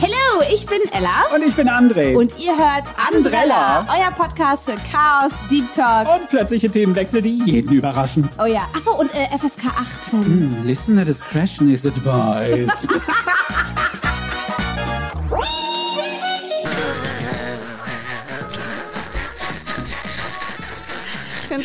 [0.00, 1.26] Hallo, ich bin Ella.
[1.34, 2.16] Und ich bin André.
[2.16, 6.08] Und ihr hört Andrella, euer Podcast für Chaos, Deep Talk.
[6.14, 8.28] Und plötzliche Themenwechsel, die jeden überraschen.
[8.40, 9.66] Oh ja, achso, und äh, FSK
[10.06, 10.24] 18.
[10.24, 12.88] Hm, Listener discretion is advised.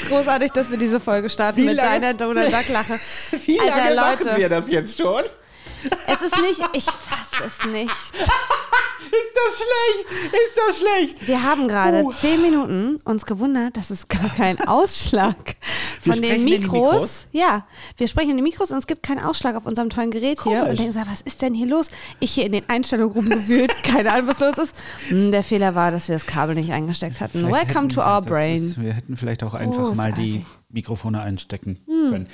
[0.04, 3.00] es großartig, dass wir diese Folge starten Wie mit lange- deiner Donald Duck Lache.
[3.46, 4.26] Wie Alter, lange Leute.
[4.26, 5.24] machen wir das jetzt schon?
[6.08, 7.92] Es ist nicht, ich fasse es nicht.
[9.14, 10.34] Ist das schlecht?
[10.34, 11.28] Ist das schlecht?
[11.28, 12.12] Wir haben gerade Uh.
[12.14, 15.56] zehn Minuten uns gewundert, dass es gar keinen Ausschlag
[16.02, 16.92] von den in die Mikros.
[16.94, 17.28] Mikros?
[17.32, 17.68] Ja,
[17.98, 20.54] wir sprechen in die Mikros und es gibt keinen Ausschlag auf unserem tollen Gerät hier.
[20.62, 20.70] Komisch.
[20.72, 21.90] Und denken so, was ist denn hier los?
[22.20, 24.76] Ich hier in den Einstellungen rumgewühlt, keine Ahnung, was los ist.
[25.10, 27.46] Hm, Der Fehler war, dass wir das Kabel nicht eingesteckt hatten.
[27.46, 28.68] Vielleicht Welcome hätten- to our brain.
[28.68, 30.46] Ist, wir hätten vielleicht auch einfach mal die Großartig.
[30.70, 32.28] Mikrofone einstecken können.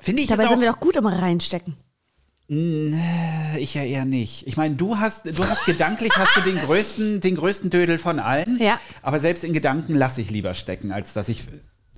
[0.00, 1.76] Finde ich Dabei sind wir doch gut im Reinstecken.
[2.48, 4.46] Ich ja eher nicht.
[4.46, 8.18] Ich meine, du hast, du hast gedanklich hast du den größten, den größten Dödel von
[8.18, 8.58] allen.
[8.60, 8.78] Ja.
[9.02, 11.44] Aber selbst in Gedanken lasse ich lieber stecken, als dass ich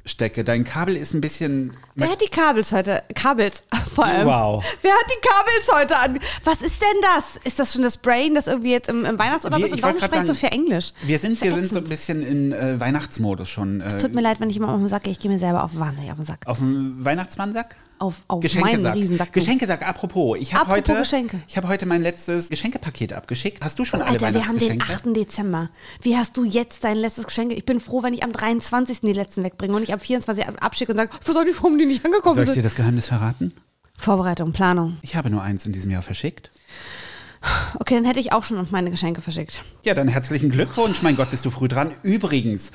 [0.04, 0.44] stecke.
[0.44, 1.72] Dein Kabel ist ein bisschen.
[1.96, 3.02] Wer hat die Kabels heute?
[3.16, 4.28] Kabels vor allem.
[4.28, 4.64] Wow.
[4.82, 6.20] Wer hat die Kabels heute an?
[6.44, 7.38] Was ist denn das?
[7.42, 9.72] Ist das schon das Brain, das irgendwie jetzt im, im Weihnachtsurlaub Wir- ist?
[9.72, 10.92] Und warum sprichst du sagen, für Englisch?
[11.02, 13.80] Wir sind, wir sind so ein bisschen in äh, Weihnachtsmodus schon.
[13.80, 15.12] Äh, Es tut mir leid, wenn ich immer auf den Sack gehe.
[15.12, 16.38] Ich gehe mir selber auf wahnsinnig auf den Sack.
[16.46, 17.74] auf dem Weihnachtsmannsack?
[17.98, 18.84] Auf, auf meinen.
[18.86, 19.32] Riesensack.
[19.32, 20.36] Geschenkesack, apropos.
[20.38, 21.40] Ich habe Apropos heute, Geschenke.
[21.48, 23.62] ich habe heute mein letztes Geschenkepaket abgeschickt.
[23.62, 25.08] Hast du schon alle Alter, wir haben den Weihnachtsgeschenke?
[25.10, 25.16] 8.
[25.16, 25.70] Dezember.
[26.02, 27.52] Wie hast du jetzt dein letztes Geschenk?
[27.52, 29.00] Ich bin froh, wenn ich am 23.
[29.00, 30.46] die letzten wegbringe und nicht am 24.
[30.46, 32.64] ab- abschicke und sage, ich auch nicht, warum die nicht angekommen Soll ich dir sind.
[32.66, 33.54] das Geheimnis verraten?
[33.96, 34.98] Vorbereitung, Planung.
[35.02, 36.50] Ich habe nur eins in diesem Jahr verschickt.
[37.78, 39.62] Okay, dann hätte ich auch schon meine Geschenke verschickt.
[39.84, 41.00] Ja, dann herzlichen Glückwunsch.
[41.02, 41.92] Mein Gott, bist du früh dran.
[42.02, 42.72] Übrigens,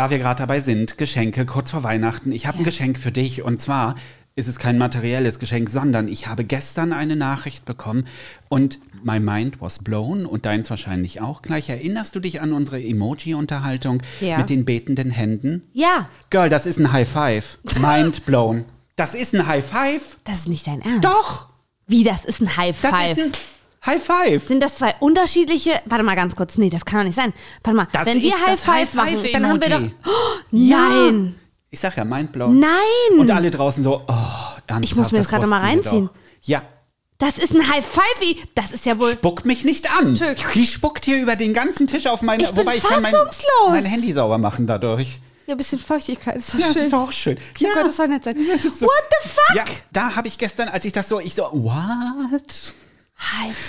[0.00, 2.32] da wir gerade dabei sind, Geschenke kurz vor Weihnachten.
[2.32, 3.96] Ich habe ein Geschenk für dich und zwar
[4.34, 8.06] ist es kein materielles Geschenk, sondern ich habe gestern eine Nachricht bekommen
[8.48, 11.68] und my mind was blown und deins wahrscheinlich auch gleich.
[11.68, 14.38] Erinnerst du dich an unsere Emoji-Unterhaltung Ja.
[14.38, 15.64] mit den betenden Händen?
[15.74, 17.58] Ja, Girl, das ist ein High Five.
[17.78, 18.64] Mind blown.
[18.96, 20.16] Das ist ein High Five?
[20.24, 21.04] das ist nicht dein Ernst.
[21.04, 21.50] Doch!
[21.86, 23.18] Wie, das ist ein High Das Five?
[23.18, 23.32] ist ein
[23.86, 24.46] High Five.
[24.46, 25.80] Sind das zwei unterschiedliche?
[25.86, 26.58] Warte mal ganz kurz.
[26.58, 27.32] Nee, das kann doch nicht sein.
[27.64, 27.88] Warte mal.
[27.92, 29.32] Das wenn wir High das Five machen, High-Five-Emoji.
[29.32, 29.82] dann haben wir doch.
[30.06, 30.88] Oh, Ja.
[31.10, 31.34] Nein.
[31.70, 32.58] Ich sag ja, mind blown.
[32.58, 33.18] Nein.
[33.18, 34.12] Und alle draußen so, oh,
[34.66, 34.82] ernsthaft.
[34.84, 36.10] Ich muss mir das gerade mal reinziehen.
[36.42, 36.62] Ja,
[37.18, 38.02] Das ist ein High Five.
[38.20, 38.42] Wie?
[38.54, 39.12] Das ist ja wohl.
[39.12, 40.08] spuck mich nicht an.
[40.08, 40.44] Entschuldigung.
[40.54, 42.42] Die spuckt hier über den ganzen Tisch auf meine.
[42.42, 43.68] Ich bin wobei ich kann mein, fassungslos.
[43.70, 45.20] mein Handy sauber machen dadurch.
[45.46, 46.82] Ja, ein bisschen Feuchtigkeit ist doch Ja, das schön.
[46.84, 47.38] ist doch auch schön.
[47.58, 47.68] Ja.
[47.74, 48.36] Gott, das soll nett sein.
[48.62, 49.56] Das so- What the fuck?
[49.56, 52.74] Ja, da habe ich gestern, als ich das so, ich so, what?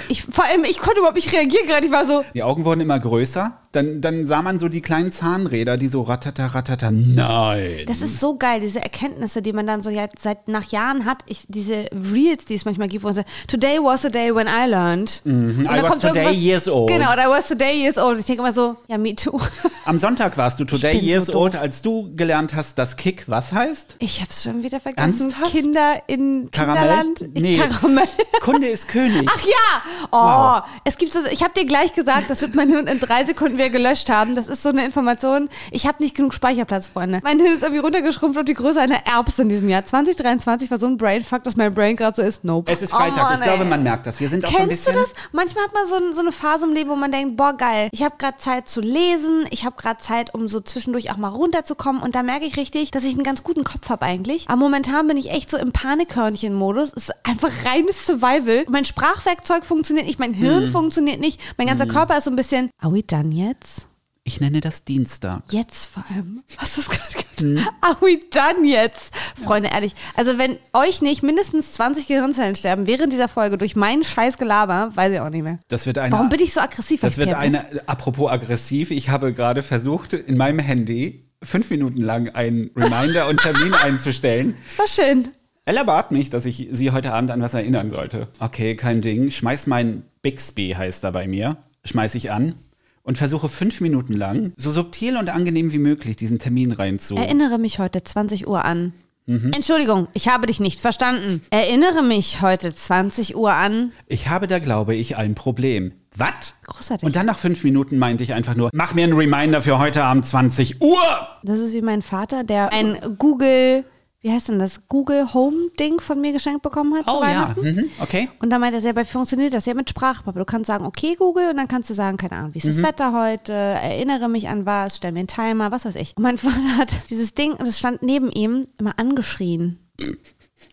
[0.07, 1.85] Ich, vor allem, ich konnte überhaupt nicht reagieren gerade.
[1.85, 2.23] Ich war so.
[2.33, 3.57] Die Augen wurden immer größer.
[3.73, 6.91] Dann, dann sah man so die kleinen Zahnräder, die so ratata, ratata.
[6.91, 7.85] Nein.
[7.87, 11.19] Das ist so geil, diese Erkenntnisse, die man dann so ja, seit nach Jahren hat.
[11.27, 14.47] Ich, diese Reels, die es manchmal gibt, wo man sagt, Today was the day when
[14.47, 15.21] I learned.
[15.23, 16.89] Und I was today years old.
[16.89, 18.19] Genau, I was today years old.
[18.19, 19.39] Ich denke immer so, ja, me too.
[19.85, 21.35] Am Sonntag warst du today so years doof.
[21.35, 23.95] old, als du gelernt hast, dass Kick was heißt?
[23.99, 25.29] Ich hab's schon wieder vergessen.
[25.29, 25.51] Ernsthaft?
[25.51, 27.13] Kinder in Karamell?
[27.15, 27.29] Kinderland.
[27.35, 27.57] Nee.
[27.79, 28.07] Karamell.
[28.41, 29.29] Kunde ist König.
[29.33, 29.81] Ach ja!
[30.11, 30.63] Oh, Wow.
[30.83, 33.57] es gibt so, ich habe dir gleich gesagt, das wird mein Hirn in drei Sekunden
[33.57, 34.35] wieder gelöscht haben.
[34.35, 35.49] Das ist so eine Information.
[35.71, 37.19] Ich habe nicht genug Speicherplatz, Freunde.
[37.23, 39.83] Mein Hirn ist irgendwie runtergeschrumpft auf die Größe einer Erbse in diesem Jahr.
[39.85, 42.43] 2023 war so ein Brainfuck, dass mein Brain gerade so ist.
[42.43, 42.71] Nope.
[42.71, 43.29] Es ist Freitag.
[43.31, 44.19] Oh, ich glaube, man merkt das.
[44.19, 45.03] Wir sind auch so ein Kennst du bisschen.
[45.13, 45.13] das?
[45.31, 47.89] Manchmal hat man so, ein- so eine Phase im Leben, wo man denkt, boah, geil,
[47.91, 51.29] ich habe gerade Zeit zu lesen, ich habe gerade Zeit, um so zwischendurch auch mal
[51.29, 54.47] runterzukommen und da merke ich richtig, dass ich einen ganz guten Kopf habe eigentlich.
[54.47, 56.91] Aber momentan bin ich echt so im Panikhörnchen-Modus.
[56.95, 58.65] Es ist einfach reines Survival.
[58.69, 58.85] Mein
[59.31, 60.71] Sprachwerkzeug funktioniert nicht, mein Hirn Hm.
[60.71, 63.87] funktioniert nicht, mein ganzer Körper ist so ein bisschen, are we done jetzt?
[64.23, 65.41] Ich nenne das Dienstag.
[65.49, 66.43] Jetzt vor allem.
[66.57, 67.39] Hast du es gerade gehört?
[67.39, 67.67] Hm.
[67.81, 69.11] Are we done jetzt?
[69.43, 69.93] Freunde, ehrlich.
[70.15, 74.91] Also wenn euch nicht mindestens 20 Gehirnzellen sterben während dieser Folge durch meinen scheiß Gelaber,
[74.95, 75.57] weiß ich auch nicht mehr.
[75.69, 76.11] Das wird eine.
[76.11, 77.01] Warum bin ich so aggressiv?
[77.01, 77.65] Das wird eine.
[77.87, 78.91] Apropos aggressiv.
[78.91, 84.55] Ich habe gerade versucht, in meinem Handy fünf Minuten lang einen Reminder und Termin einzustellen.
[84.67, 85.29] Das war schön.
[85.65, 88.27] Ella bat mich, dass ich sie heute Abend an was erinnern sollte.
[88.39, 89.29] Okay, kein Ding.
[89.29, 91.57] Schmeiß mein Bixby, heißt er bei mir.
[91.83, 92.55] Schmeiß ich an
[93.03, 97.15] und versuche fünf Minuten lang, so subtil und angenehm wie möglich, diesen Termin reinzu.
[97.15, 98.93] Erinnere mich heute 20 Uhr an.
[99.27, 99.51] Mhm.
[99.53, 101.43] Entschuldigung, ich habe dich nicht verstanden.
[101.51, 103.91] Erinnere mich heute 20 Uhr an.
[104.07, 105.93] Ich habe da, glaube ich, ein Problem.
[106.15, 106.55] Was?
[106.65, 107.05] Großartig.
[107.05, 110.03] Und dann nach fünf Minuten meinte ich einfach nur, mach mir einen Reminder für heute
[110.03, 111.01] Abend 20 Uhr.
[111.43, 113.85] Das ist wie mein Vater, der ein Google
[114.21, 117.27] wie heißt denn das, Google Home Ding von mir geschenkt bekommen hat zu Oh ja,
[117.27, 117.61] Weihnachten.
[117.75, 117.89] mhm.
[117.99, 118.29] okay.
[118.39, 120.37] Und dann meinte er, selber funktioniert das ja mit Sprachpappe.
[120.37, 122.69] Du kannst sagen, okay Google, und dann kannst du sagen, keine Ahnung, wie ist Mhm.
[122.69, 126.15] das Wetter heute, erinnere mich an was, stell mir einen Timer, was weiß ich.
[126.17, 129.79] Und mein Vater hat dieses Ding, das stand neben ihm, immer angeschrien.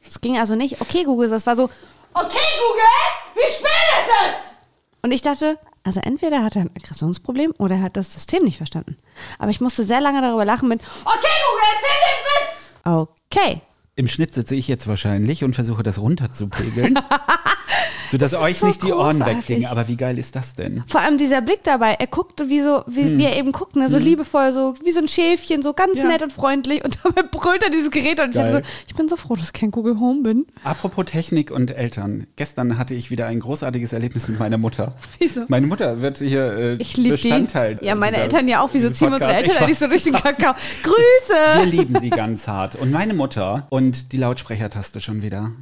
[0.07, 1.65] Es ging also nicht, okay Google, das war so,
[2.15, 2.85] okay Google,
[3.35, 4.59] wie spät ist es?
[5.03, 8.57] Und ich dachte, also entweder hat er ein Aggressionsproblem oder er hat das System nicht
[8.59, 8.99] verstanden.
[9.39, 11.89] Aber ich musste sehr lange darüber lachen mit, okay Google, erzähl
[12.45, 12.48] mir.
[12.85, 13.61] Okay.
[13.97, 16.99] Im Schnitt sitze ich jetzt wahrscheinlich und versuche das runterzupegeln.
[18.11, 19.67] sodass euch so nicht die Ohren wegfliegen.
[19.67, 20.83] Aber wie geil ist das denn?
[20.87, 23.89] Vor allem dieser Blick dabei, er guckte wie so, wie, wie er eben guckt, ne?
[23.89, 26.05] so liebevoll, so wie so ein Schäfchen, so ganz Hm.
[26.05, 26.13] Ja.
[26.13, 29.17] nett und freundlich und dabei brüllt er dieses Gerät und ich so, ich bin so
[29.17, 30.47] froh, dass ich kein Google Home bin.
[30.65, 32.27] Apropos Technik und Eltern.
[32.37, 34.95] Gestern hatte ich wieder ein großardieses Erlebnis mit meiner Mutter.
[35.19, 35.45] Wieso?
[35.49, 37.23] Meine Mutter wird hier äh, Ich liebe die.
[37.29, 37.79] Bestandteil.
[37.83, 38.71] Ja, meine dieser- Eltern ja auch.
[38.73, 39.33] Wieso ziehen wir unsere.
[39.33, 40.55] Eltern Ich nicht so durch den Kakao?
[40.83, 41.71] Wir Grüße!
[41.71, 42.77] lieben sie ganz hart.
[42.77, 45.53] Und meine Mutter und die Lautsprechertaste schon wieder.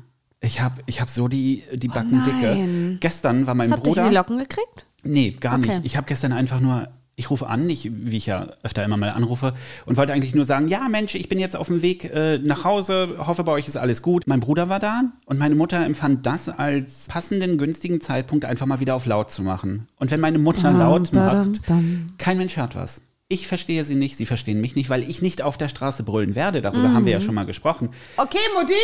[0.46, 2.98] Ich habe ich hab so die, die Backen Oh dicke.
[3.00, 4.08] Gestern war mein Habt ihr Bruder.
[4.08, 4.86] die Locken gekriegt?
[5.02, 5.76] Nee, gar Okay.
[5.76, 5.84] nicht.
[5.86, 9.10] Ich habe gestern einfach nur, ich rufe an, ich, wie ich ja öfter immer mal
[9.10, 9.54] anrufe,
[9.86, 12.64] und wollte eigentlich nur sagen, ja Mensch, ich bin jetzt auf dem Weg äh, nach
[12.64, 14.24] Hause, hoffe bei euch ist alles gut.
[14.26, 18.80] Mein Bruder war da und meine Mutter empfand das als passenden, günstigen Zeitpunkt, einfach mal
[18.80, 19.88] wieder auf laut zu machen.
[19.98, 22.06] Und wenn meine Mutter Bam, laut macht, bam.
[22.18, 23.00] kein Mensch hört was.
[23.28, 26.34] Ich verstehe sie nicht, sie verstehen mich nicht, weil ich nicht auf der Straße brüllen
[26.36, 26.60] werde.
[26.60, 27.88] Darüber haben wir ja schon mal gesprochen.
[28.16, 28.74] Okay, Mutti.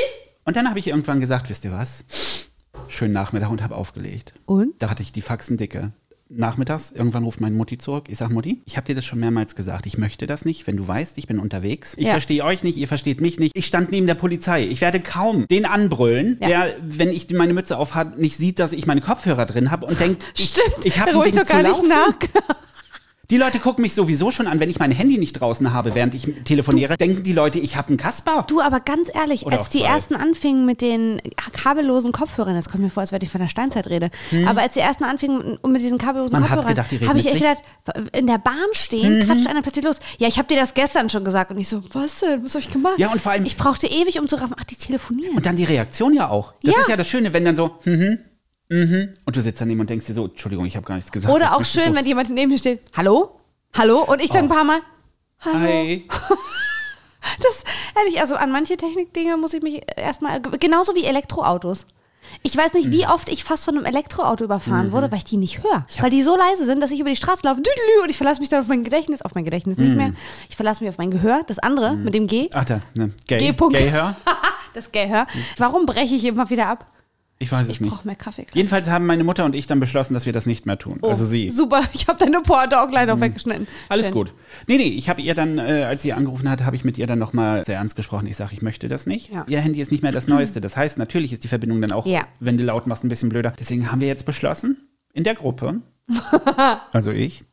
[0.44, 2.04] Und dann habe ich irgendwann gesagt, wisst ihr was?
[2.88, 4.32] Schönen Nachmittag und habe aufgelegt.
[4.46, 4.70] Und?
[4.80, 5.92] Da hatte ich die Faxen dicke.
[6.34, 8.06] Nachmittags, irgendwann ruft meine Mutti zurück.
[8.08, 9.84] Ich sag, Mutti, ich habe dir das schon mehrmals gesagt.
[9.84, 11.92] Ich möchte das nicht, wenn du weißt, ich bin unterwegs.
[11.98, 12.12] Ich Ja.
[12.12, 13.54] verstehe euch nicht, ihr versteht mich nicht.
[13.54, 14.64] Ich stand neben der Polizei.
[14.64, 16.48] Ich werde kaum den anbrüllen, Ja.
[16.48, 19.84] der, wenn ich meine Mütze auf hat, nicht sieht, dass ich meine Kopfhörer drin habe
[19.86, 21.88] und denkt, ich, Stimmt, ich habe Ding doch gar zu nicht laufen.
[21.88, 22.16] nach.
[23.32, 26.14] Die Leute gucken mich sowieso schon an, wenn ich mein Handy nicht draußen habe, während
[26.14, 28.44] ich telefoniere, denken die Leute, ich habe einen Kasper.
[28.46, 31.18] Du, aber ganz ehrlich, Oder als die ersten anfingen mit den
[31.54, 34.10] kabellosen Kopfhörern, das kommt mir vor, als wenn ich von der Steinzeit rede,
[34.46, 36.40] aber als die ersten anfingen mit diesen kabellosen Hm.
[36.42, 37.62] Man Kopfhörern, habe ich echt gedacht,
[38.14, 39.96] in der Bahn stehen, quatscht einer plötzlich los.
[40.18, 41.50] Ja, ich habe dir das gestern schon gesagt.
[41.52, 42.44] Und ich so, was denn?
[42.44, 42.98] Was habe ich gemacht?
[42.98, 45.34] Ja, und vor allem- Ich brauchte ewig, um zu raffen, ach, die telefonieren.
[45.36, 46.52] Und dann die Reaktion ja auch.
[46.62, 46.80] Das Ja.
[46.82, 48.18] ist ja das Schöne, wenn dann so, mhm,
[48.72, 51.32] mhm, und du sitzt daneben und denkst dir so, Entschuldigung, ich habe gar nichts gesagt.
[51.32, 51.94] Oder auch schön, du?
[51.94, 53.38] wenn jemand neben mir steht, hallo?
[53.76, 54.00] Hallo?
[54.02, 54.80] Und ich dann ein paar Mal,
[55.40, 55.58] hallo?
[55.58, 56.08] Hi.
[57.40, 57.62] Das,
[57.96, 61.86] ehrlich, also an manche Technikdinge muss ich mich erstmal, genauso wie Elektroautos.
[62.42, 62.92] Ich weiß nicht, Mhm.
[62.92, 65.86] wie oft ich fast von einem Elektroauto überfahren wurde, weil ich die nicht höre.
[66.00, 68.40] Weil die so leise sind, dass ich über die Straße laufe düdelü, und ich verlasse
[68.40, 69.84] mich dann auf mein Gedächtnis, auf mein Gedächtnis Mhm.
[69.84, 70.12] nicht mehr.
[70.48, 72.48] Ich verlasse mich auf mein Gehör, das andere mit dem G.
[72.54, 73.38] Ach, da, ne, gay.
[73.38, 73.76] G-Punkt.
[73.78, 74.16] Gay hör?
[74.74, 75.26] Das Gehör.
[75.58, 76.86] Warum breche ich immer wieder ab?
[77.42, 77.90] Ich weiß es Ich nicht.
[77.92, 78.46] brauche mehr Kaffee.
[78.54, 81.00] Jedenfalls haben meine Mutter und ich dann beschlossen, dass wir das nicht mehr tun.
[81.02, 81.50] Oh, Also sie.
[81.50, 83.66] Super, ich habe deine Pointe auch gleich noch weggeschnitten.
[83.88, 84.14] Alles Schön.
[84.14, 84.34] gut.
[84.68, 87.06] Nee, nee, ich habe ihr dann, äh, als sie angerufen hat, habe ich mit ihr
[87.08, 88.26] dann nochmal sehr ernst gesprochen.
[88.28, 89.32] Ich sage, ich möchte das nicht.
[89.32, 89.44] Ja.
[89.48, 90.60] Ihr Handy ist nicht mehr das Neueste.
[90.60, 92.22] Das heißt, natürlich ist die Verbindung dann auch, Ja.
[92.38, 93.52] wenn du laut machst, ein bisschen blöder.
[93.58, 94.76] Deswegen haben wir jetzt beschlossen,
[95.12, 95.80] in der Gruppe,
[96.92, 97.44] also ich,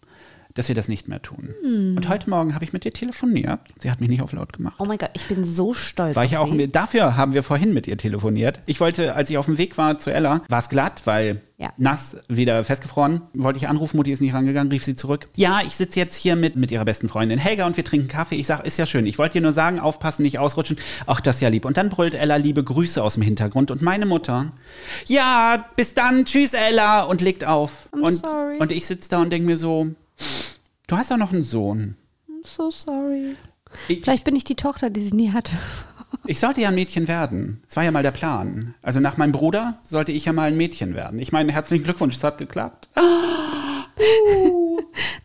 [0.59, 1.55] dass wir das nicht mehr tun.
[1.63, 1.95] Hm.
[1.95, 3.59] Und heute Morgen habe ich mit ihr telefoniert.
[3.79, 4.75] Sie hat mich nicht auf laut gemacht.
[4.77, 6.67] Oh mein Gott, ich bin so stolz War ich auch Sie.
[6.67, 8.59] dafür haben wir vorhin mit ihr telefoniert.
[8.65, 11.71] Ich wollte, als ich auf dem Weg war zu Ella, war es glatt, weil Ja.
[11.77, 13.21] nass, wieder festgefroren.
[13.33, 15.29] Wollte ich anrufen, Mutti ist nicht rangegangen, rief sie zurück.
[15.35, 18.35] Ja, ich sitze jetzt hier mit, mit ihrer besten Freundin Helga und wir trinken Kaffee.
[18.35, 19.05] Ich sage, ist ja schön.
[19.07, 20.75] Ich wollte dir nur sagen, aufpassen, nicht ausrutschen.
[21.07, 21.63] Ach, das ist ja lieb.
[21.63, 24.51] Und dann brüllt Ella liebe Grüße aus dem Hintergrund und meine Mutter,
[25.07, 27.87] ja, bis dann, tschüss Ella und legt auf.
[27.93, 28.57] I'm und, sorry.
[28.59, 29.87] und ich sitze da und denke mir so,
[30.89, 31.95] du hast doch noch einen Sohn.
[32.29, 33.35] I'm so sorry.
[33.87, 35.53] Ich, Vielleicht bin ich die Tochter, die sie nie hatte.
[36.25, 37.61] Ich sollte ja ein Mädchen werden.
[37.67, 38.73] Das war ja mal der Plan.
[38.81, 41.19] Also nach meinem Bruder sollte ich ja mal ein Mädchen werden.
[41.19, 42.89] Ich meine, herzlichen Glückwunsch, es hat geklappt.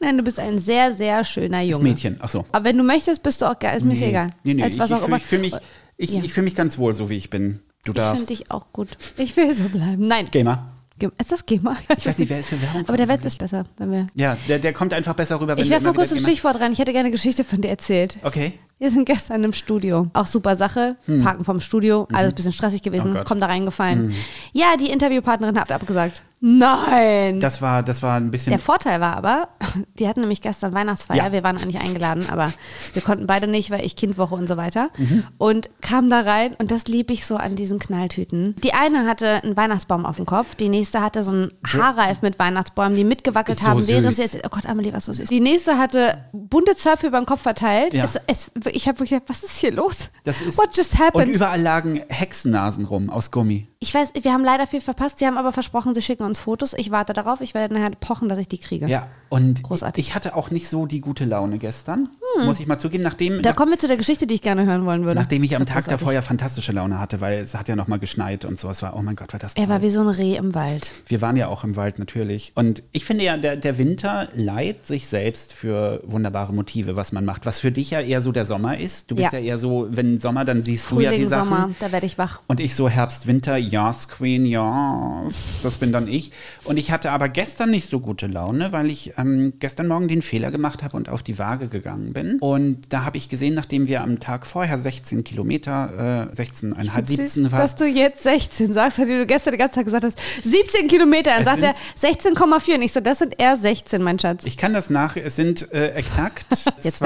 [0.00, 1.84] Nein, du bist ein sehr, sehr schöner Das Junge.
[1.84, 2.44] Mädchen, ach so.
[2.52, 3.78] Aber wenn du möchtest, bist du auch geil.
[3.78, 4.08] Ist mir Nee.
[4.10, 4.26] egal.
[4.42, 5.16] Nee, nee, Als ich, was ich, auch immer.
[5.16, 5.54] ich fühle mich,
[5.96, 6.22] ich, Ja.
[6.22, 7.60] ich fühl mich ganz wohl, so wie ich bin.
[7.84, 8.26] Du Ich darfst.
[8.26, 8.88] finde dich auch gut.
[9.16, 10.06] Ich will so bleiben.
[10.06, 10.28] Nein.
[10.30, 10.70] Gamer.
[11.18, 11.76] Ist das GEMA?
[11.96, 13.32] Ich weiß nicht, wer ist für Werbung Aber der verantwortlich?
[13.32, 14.06] ist besser, wenn wir.
[14.14, 16.72] Ja, der, der kommt einfach besser rüber, wenn Ich werfe mal kurz ein Stichwort rein.
[16.72, 18.18] Ich hätte gerne eine Geschichte von dir erzählt.
[18.22, 18.58] Okay.
[18.78, 20.08] Wir sind gestern im Studio.
[20.12, 20.96] Auch super Sache.
[21.22, 22.08] Parken vom Studio.
[22.12, 23.14] Alles ein bisschen stressig gewesen.
[23.14, 23.20] Hm.
[23.20, 23.24] Oh.
[23.24, 24.14] Komm da reingefallen.
[24.52, 26.22] Ja, die Interviewpartnerin hat abgesagt.
[26.46, 27.40] Nein.
[27.40, 28.50] Das war, das war ein bisschen.
[28.50, 29.48] Der Vorteil war aber,
[29.98, 31.16] die hatten nämlich gestern Weihnachtsfeier.
[31.16, 31.32] Ja.
[31.32, 32.52] Wir waren eigentlich eingeladen, aber
[32.92, 34.90] wir konnten beide nicht, weil ich Kindwoche und so weiter.
[34.98, 35.24] Mhm.
[35.38, 38.56] Und kamen da rein und das lieb ich so an diesen Knalltüten.
[38.62, 42.38] Die eine hatte einen Weihnachtsbaum auf dem Kopf, die nächste hatte so einen Haarreif mit
[42.38, 44.16] Weihnachtsbäumen, die mitgewackelt So haben, während süß.
[44.16, 45.30] sie erzählt, oh Gott, Amelie, was so süß.
[45.30, 47.94] Die nächste hatte bunte Zöpfe über den Kopf verteilt.
[47.94, 48.04] Ja.
[48.04, 50.10] Es, es, ich habe wirklich gedacht, was ist hier los?
[50.24, 51.34] das ist, What just und happened?
[51.34, 53.68] überall lagen Hexennasen rum aus Gummi.
[53.80, 55.18] Ich weiß, wir haben leider viel verpasst.
[55.18, 56.72] Sie haben aber versprochen, sie schicken uns Fotos.
[56.74, 57.40] Ich warte darauf.
[57.42, 58.86] Ich werde nachher pochen, dass ich die kriege.
[58.86, 60.06] Ja, und Großartig.
[60.08, 62.08] ich hatte auch nicht so die gute Laune gestern.
[62.46, 64.86] muss ich mal zugeben, nachdem, Da kommen wir zu der Geschichte, die ich gerne hören
[64.86, 65.20] wollen würde.
[65.20, 66.00] nachdem ich am Tag großartig.
[66.00, 68.70] davor ja fantastische Laune hatte, weil es hat ja noch mal geschneit und so.
[68.70, 69.86] Es war, oh mein Gott, war das Er war toll.
[69.86, 70.90] wie so ein Reh im Wald.
[71.06, 72.52] Wir waren ja auch im Wald natürlich.
[72.54, 77.24] Und ich finde ja, der, der Winter leiht sich selbst für wunderbare Motive, was man
[77.26, 77.44] macht.
[77.44, 79.10] Was für dich ja eher so der Sommer ist.
[79.10, 79.44] Du bist ja, Ja.
[79.44, 81.48] eher so, wenn Sommer, dann siehst du ja die Frühling, Sachen.
[81.48, 82.40] Sommer, da werde ich wach.
[82.46, 85.60] Und ich so Herbst, Winter, yes, Queen, yes.
[85.62, 86.32] Das bin dann ich.
[86.64, 90.22] Und ich hatte aber gestern nicht so gute Laune, weil ich ähm, gestern Morgen den
[90.22, 92.38] Fehler gemacht habe und auf die Waage gegangen bin.
[92.40, 97.52] Und da habe ich gesehen, nachdem wir am Tag vorher 16 Kilometer, äh, 16,5, 17
[97.52, 97.60] war.
[97.60, 101.30] Dass du jetzt 16 sagst, hat du gestern den ganzen Tag gesagt hast, 17 Kilometer.
[101.36, 102.76] Dann sagt er 16,4.
[102.76, 104.46] Und ich so, das sind eher 16, mein Schatz.
[104.46, 106.46] Ich kann das nach, es sind äh, exakt
[106.82, 107.00] Jetzt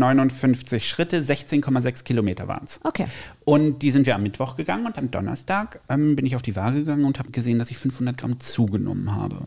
[0.00, 0.78] werden die Beweismittel.
[0.78, 2.80] 20.359 Schritte, 16,6 Kilometer waren es.
[2.84, 3.06] Okay.
[3.44, 6.56] Und die sind wir am Mittwoch gegangen und am Donnerstag ähm, bin ich auf die
[6.56, 9.46] Waage gegangen und habe gesehen, dass ich 500 Gramm zugenommen habe.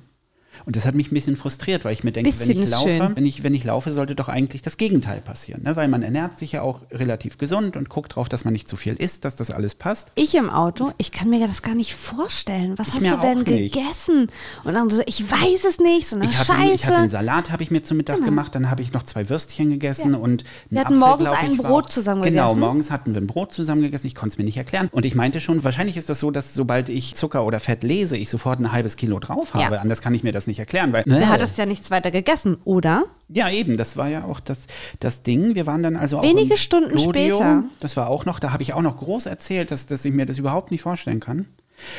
[0.66, 3.26] Und das hat mich ein bisschen frustriert, weil ich mir denke, wenn ich, laufe, wenn,
[3.26, 5.64] ich, wenn ich laufe, sollte doch eigentlich das Gegenteil passieren.
[5.64, 5.76] Ne?
[5.76, 8.76] Weil man ernährt sich ja auch relativ gesund und guckt drauf, dass man nicht zu
[8.76, 10.12] viel isst, dass das alles passt.
[10.16, 12.78] Ich im Auto, ich kann mir das gar nicht vorstellen.
[12.78, 14.28] Was Ich hast du denn gegessen?
[14.64, 16.74] Und dann so, ich weiß es nicht, so eine Ich hatte, Scheiße.
[16.74, 19.30] ich hatte einen Salat, habe ich mir zum Mittag gemacht, dann habe ich noch zwei
[19.30, 22.60] Würstchen gegessen und einen Wir hatten Apfel, morgens ein Brot auch- zusammen Genau, gegessen.
[22.60, 24.90] morgens hatten wir ein Brot zusammen gegessen, ich konnte es mir nicht erklären.
[24.92, 28.18] Und ich meinte schon, wahrscheinlich ist das so, dass sobald ich Zucker oder Fett lese,
[28.18, 29.76] ich sofort ein halbes Kilo drauf habe.
[29.76, 29.82] Ja.
[29.82, 30.94] Anders kann ich mir das nicht erklären.
[30.94, 33.04] Weil, Du hattest ja nichts weiter gegessen, oder?
[33.30, 34.68] Ja, eben, das war ja auch das,
[35.00, 35.56] das Ding.
[35.56, 37.36] Wir waren dann also auch Wenige Stunden Studio.
[37.36, 37.64] später.
[37.80, 40.26] Das war auch noch, da habe ich auch noch groß erzählt, dass, dass ich mir
[40.26, 41.48] das überhaupt nicht vorstellen kann.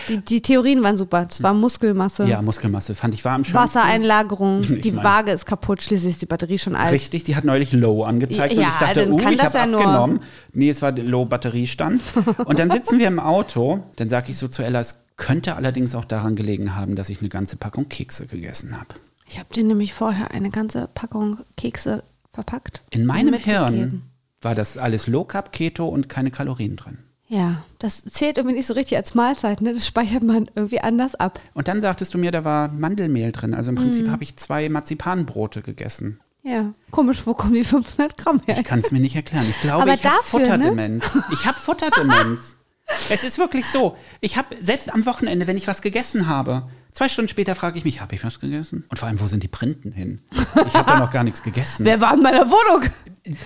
[0.09, 1.27] Die, die Theorien waren super.
[1.29, 3.59] Es war Muskelmasse, Ja, Muskelmasse fand ich war am schönsten.
[3.65, 6.93] Wassereinlagerung, Ich die mein- Waage ist kaputt, schließlich ist die Batterie schon alt.
[6.93, 9.67] Richtig, die hat neulich Low angezeigt Ja, und ich dachte, kann ich das habe ja
[9.67, 10.21] nur- abgenommen.
[10.53, 12.01] Nee, es war Low Batteriestand.
[12.45, 15.95] Und dann sitzen wir im Auto, dann sage ich so zu Ella, es könnte allerdings
[15.95, 18.88] auch daran gelegen haben, dass ich eine ganze Packung Kekse gegessen habe.
[19.29, 22.02] Ich habe dir nämlich vorher eine ganze Packung Kekse
[22.33, 22.83] verpackt.
[22.91, 23.33] In meinem.
[23.35, 24.02] Hirn
[24.41, 26.99] war das alles Low Carb, Keto und keine Kalorien drin.
[27.29, 29.73] Ja, das zählt irgendwie nicht so richtig als Mahlzeit, ne?
[29.73, 31.41] Das speichert man irgendwie anders ab.
[31.55, 33.55] Und dann sagtest du mir, da war Mandelmehl drin.
[33.55, 34.11] Also im Prinzip Mhm.
[34.11, 36.21] habe ich zwei Marzipanbrote gegessen.
[36.43, 38.59] Ja, komisch, wo kommen die 500 Gramm her?
[38.59, 39.47] Ich kann es mir nicht erklären.
[39.49, 40.23] Ich glaube, Aber ich habe ne?
[40.25, 41.19] Futterdemenz.
[41.33, 42.57] Ich habe Futterdemenz.
[43.11, 43.97] es ist wirklich so.
[44.21, 47.85] Ich habe selbst am Wochenende, wenn ich was gegessen habe, zwei Stunden später frage ich
[47.85, 48.85] mich, habe ich was gegessen?
[48.89, 50.21] Und vor allem, wo sind die Printen hin?
[50.67, 51.85] Ich habe da noch gar nichts gegessen.
[51.85, 52.89] Wer war in meiner Wohnung?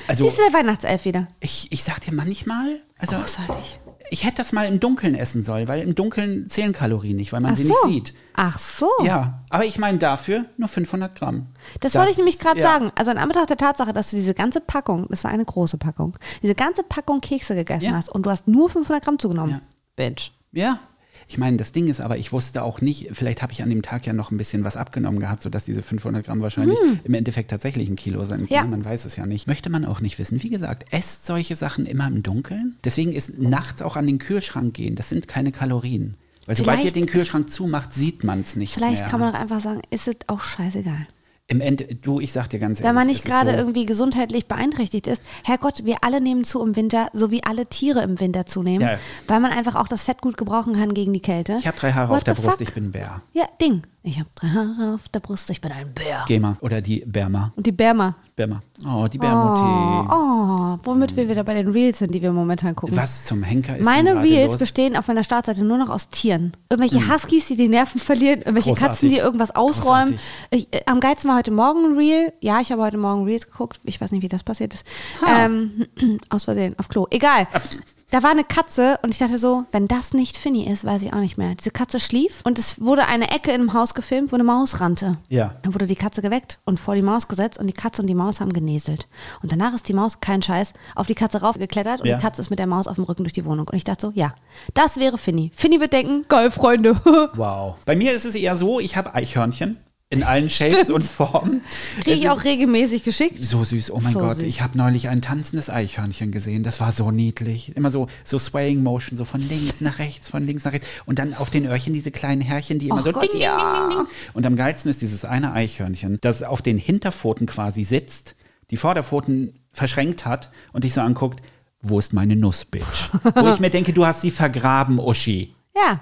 [0.09, 1.29] Also Siehst du der Weihnachtself wieder?
[1.41, 3.81] ich, ich sag dir manchmal, also Großartig.
[4.11, 7.41] Ich hätte das mal im Dunkeln essen sollen, weil im Dunkeln zählen Kalorien nicht, weil
[7.41, 7.75] man Ach sie so.
[7.87, 8.15] nicht sieht.
[8.35, 8.89] Ach so.
[9.03, 11.47] Ja, aber ich meine dafür nur 500 Gramm.
[11.81, 12.67] Das, wollte ich nämlich gerade ja.
[12.67, 12.93] sagen.
[12.95, 16.17] Also in Anbetracht der Tatsache, dass du diese ganze Packung, das war eine große Packung,
[16.43, 17.93] diese ganze Packung Kekse gegessen Ja.
[17.93, 19.53] hast und du hast nur 500 Gramm zugenommen.
[19.53, 19.61] Ja.
[19.97, 20.31] Bitch.
[20.53, 20.79] Ja.
[21.29, 23.83] Ich meine, das Ding ist aber, ich wusste auch nicht, vielleicht habe ich an dem
[23.83, 27.51] Tag ja noch ein bisschen was abgenommen gehabt, sodass diese 500 Gramm wahrscheinlich im Endeffekt
[27.51, 28.49] tatsächlich ein Kilo sein können.
[28.49, 28.57] Hm.
[28.57, 28.65] Ja.
[28.65, 29.49] Man weiß es ja nicht.
[29.49, 30.43] Möchte man auch nicht wissen.
[30.43, 32.77] Wie gesagt, esst solche Sachen immer im Dunkeln.
[32.85, 34.95] Deswegen ist nachts auch an den Kühlschrank gehen.
[34.95, 36.17] Das sind keine Kalorien.
[36.47, 39.11] Weil sobald ihr den Kühlschrank zumacht, sieht man es nicht Vielleicht mehr.
[39.11, 41.09] kann man auch einfach sagen, ist es auch scheißegal.
[41.49, 42.89] Im Ende, du, ich sag dir ganz ehrlich.
[42.89, 45.23] Wenn man nicht gerade so, irgendwie gesundheitlich beeinträchtigt ist.
[45.45, 48.99] Herrgott, wir alle nehmen zu im Winter, so wie alle Tiere im Winter zunehmen, Ja.
[49.29, 51.55] weil man einfach auch das Fett gut gebrauchen kann gegen die Kälte.
[51.61, 52.61] Ich habe drei Haare What auf der Brust, fuck?
[52.63, 53.23] ich bin ein Bär.
[53.33, 53.83] Ja, Ding.
[54.07, 56.25] Ich habe drei Haare auf der Brust, ich bin ein Bär.
[56.29, 56.57] Gema.
[56.61, 57.53] Oder die Bärma.
[57.57, 58.15] Und die Bärma.
[58.37, 58.63] Bärma.
[58.87, 59.61] Oh, die Bärmutti.
[59.61, 62.97] Oh, womit wir wieder bei den Reels sind, die wir momentan gucken.
[62.97, 64.61] Was zum Henker ist Meine Reels los?
[64.61, 66.53] Bestehen auf meiner Startseite nur noch aus Tieren.
[66.71, 68.91] Irgendwelche Huskies, die die Nerven verlieren, irgendwelche Großartig.
[68.91, 70.21] Katzen, die irgendwas ausräumen.
[70.51, 72.33] Ich, äh, am geilsten war heute Morgen ein Reel.
[72.41, 73.81] Ja, ich habe heute Morgen Reels geguckt.
[73.83, 74.87] Ich weiß nicht, wie das passiert ist.
[75.29, 75.85] Ähm,
[76.29, 77.09] aus Versehen, auf Klo.
[77.11, 77.49] Egal.
[78.13, 81.13] Da war eine Katze und ich dachte so, wenn das nicht Finny ist, weiß ich
[81.13, 81.57] auch nicht mehr.
[81.57, 85.17] Diese Katze schlief und es wurde eine Ecke im Haus gefilmt, wo eine Maus rannte.
[85.29, 85.57] Ja.
[85.63, 88.15] Dann wurde die Katze geweckt und vor die Maus gesetzt und die Katze und die
[88.15, 89.09] Maus haben genäselt.
[89.43, 92.17] Und danach ist die Maus, kein Scheiß, auf die Katze raufgeklettert und Ja.
[92.17, 93.67] die Katze ist mit der Maus auf dem Rücken durch die Wohnung.
[93.69, 94.35] Und ich dachte so, ja,
[94.75, 95.51] das wäre Finny.
[95.53, 96.95] Finny wird denken, geil, Freunde.
[97.35, 97.77] Wow.
[97.87, 100.91] Bei mir ist es eher so, ich habe Eichhörnchen in allen Shapes Stimmt.
[100.91, 101.61] und Formen.
[102.01, 103.43] Kriege ich auch regelmäßig geschickt.
[103.43, 103.91] so süß.
[103.91, 104.45] Oh mein So Gott, süß.
[104.45, 106.63] ich habe neulich ein tanzendes Eichhörnchen gesehen.
[106.63, 107.77] Das war so niedlich.
[107.77, 110.87] Immer so, so Swaying Motion, so von links nach rechts, von links nach rechts.
[111.07, 113.41] Und dann auf den Öhrchen diese kleinen Härchen, die immer Och so Gott, ding, ding,
[113.41, 113.89] ja.
[113.89, 114.31] ding, ding, ding.
[114.35, 118.37] Und am geilsten ist dieses eine Eichhörnchen, das auf den Hinterpfoten quasi sitzt,
[118.71, 121.43] die Vorderpfoten verschränkt hat und dich so anguckt,
[121.83, 123.11] wo ist meine Nuss, Bitch?
[123.35, 125.55] Wo ich mir denke, du hast sie vergraben, Uschi.
[125.77, 126.01] Ja,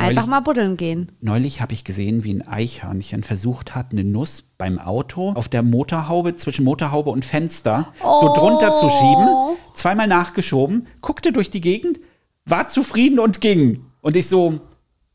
[0.00, 1.12] einfach Neulich- mal buddeln gehen.
[1.20, 5.62] Neulich habe ich gesehen, wie ein Eichhörnchen versucht hat, eine Nuss beim Auto auf der
[5.62, 9.28] Motorhaube, zwischen Motorhaube und Fenster, so drunter zu schieben.
[9.74, 12.00] Zweimal nachgeschoben, guckte durch die Gegend,
[12.44, 13.84] war zufrieden und ging.
[14.00, 14.60] Und ich so,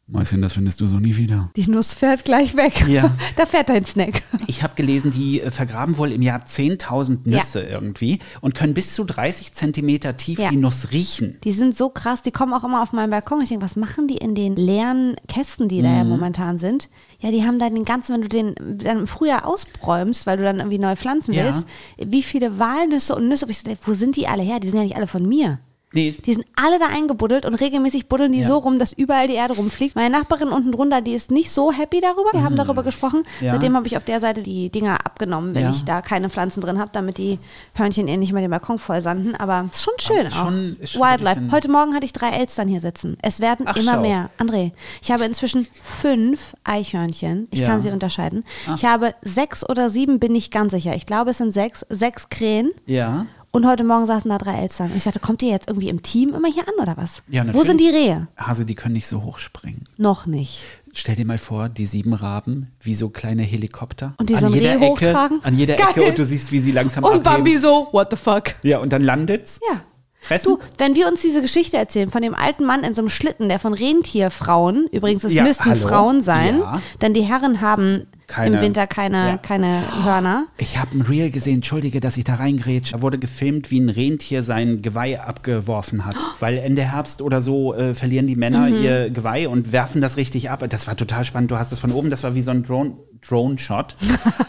[0.08, 1.50] Mäuschen, das findest du so nie wieder.
[1.56, 2.88] Die Nuss fährt gleich weg.
[2.88, 3.10] Ja.
[3.38, 4.22] da fährt dein Snack.
[4.46, 8.94] Ich habe gelesen, die äh, vergraben wohl im Jahr 10.000 Nüsse irgendwie und können bis
[8.94, 10.50] zu 30 Zentimeter tief Ja.
[10.50, 11.40] die Nuss riechen.
[11.44, 13.42] Die sind so krass, die kommen auch immer auf meinen Balkon.
[13.42, 15.96] Ich denke, was machen die in den leeren Kästen, die da Mhm.
[15.98, 16.88] ja momentan sind?
[17.20, 20.44] Ja, die haben da den ganzen, wenn du den dann im Frühjahr ausräumst, weil du
[20.44, 21.46] dann irgendwie neu pflanzen Ja.
[21.46, 21.66] willst,
[21.98, 24.60] wie viele Walnüsse und Nüsse, wo ich so denke, wo sind die alle her?
[24.60, 25.58] Die sind ja nicht alle von mir.
[25.96, 28.48] Nee, Die sind alle da eingebuddelt und regelmäßig buddeln die Ja.
[28.48, 29.96] so rum, dass überall die Erde rumfliegt.
[29.96, 32.32] Meine Nachbarin unten drunter, die ist nicht so happy darüber.
[32.34, 33.24] Wir haben darüber gesprochen.
[33.40, 33.46] Mhm.
[33.46, 33.52] Ja.
[33.54, 35.70] Seitdem habe ich auf der Seite die Dinger abgenommen, wenn Ja.
[35.72, 37.40] ich da keine Pflanzen drin habe, damit die
[37.74, 39.36] Hörnchen ihr nicht mehr den Balkon voll sanden.
[39.36, 40.46] Aber ist schon schön Aber auch.
[40.52, 41.42] schon- ist schon Wildlife.
[41.52, 43.18] Heute Morgen hatte ich drei Elstern hier sitzen.
[43.22, 44.02] Es werden Ach, immer schau.
[44.02, 44.30] mehr.
[44.38, 44.72] André,
[45.02, 47.48] ich habe inzwischen fünf Eichhörnchen.
[47.52, 48.44] Ich kann sie unterscheiden.
[48.76, 50.94] Ich habe sechs oder sieben, bin ich ganz sicher.
[50.96, 51.86] Ich glaube, es sind sechs.
[51.90, 52.72] Sechs Krähen.
[52.86, 53.26] ja.
[53.56, 54.92] Und heute Morgen saßen da drei Elstern.
[54.92, 57.24] Und ich dachte, kommt ihr jetzt irgendwie im Team immer hier an oder was?
[57.30, 57.68] Ja, Wo natürlich.
[57.68, 58.28] sind die Rehe?
[58.38, 59.86] Hase, die können nicht so hoch springen.
[59.96, 60.60] Noch nicht.
[60.92, 64.14] Stell dir mal vor, die sieben Raben wie so kleine Helikopter.
[64.18, 65.40] Und die so an jeder Reh Ecke, hochtragen?
[65.44, 65.88] An jeder Geil.
[65.92, 67.24] Ecke und du siehst, wie sie langsam Und abheben.
[67.24, 68.56] Bambi so, what the fuck?
[68.64, 69.62] Ja, und dann landet's.
[69.72, 69.80] Ja.
[70.20, 70.46] Fressen.
[70.56, 73.48] Du, wenn wir uns diese Geschichte erzählen von dem alten Mann in so einem Schlitten,
[73.48, 75.88] der von Rentierfrauen, übrigens es Ja, müssten hallo?
[75.88, 76.82] Frauen sein, Ja.
[77.02, 79.38] denn die Herren haben Keine- im Winter keine, Ja.
[79.38, 80.46] keine Hörner.
[80.58, 82.94] Ich habe ein Reel gesehen, entschuldige, dass ich da reingrätsch.
[82.94, 86.16] Da wurde gefilmt, wie ein Rentier sein Geweih abgeworfen hat.
[86.40, 88.84] Weil Ende Herbst oder so äh, verlieren die Männer Mhm.
[88.84, 90.64] ihr Geweih und werfen das richtig ab.
[90.70, 91.52] Das war total spannend.
[91.52, 92.96] Du hast es von oben, das war wie so ein Drone.
[93.30, 93.96] Drone-Shot,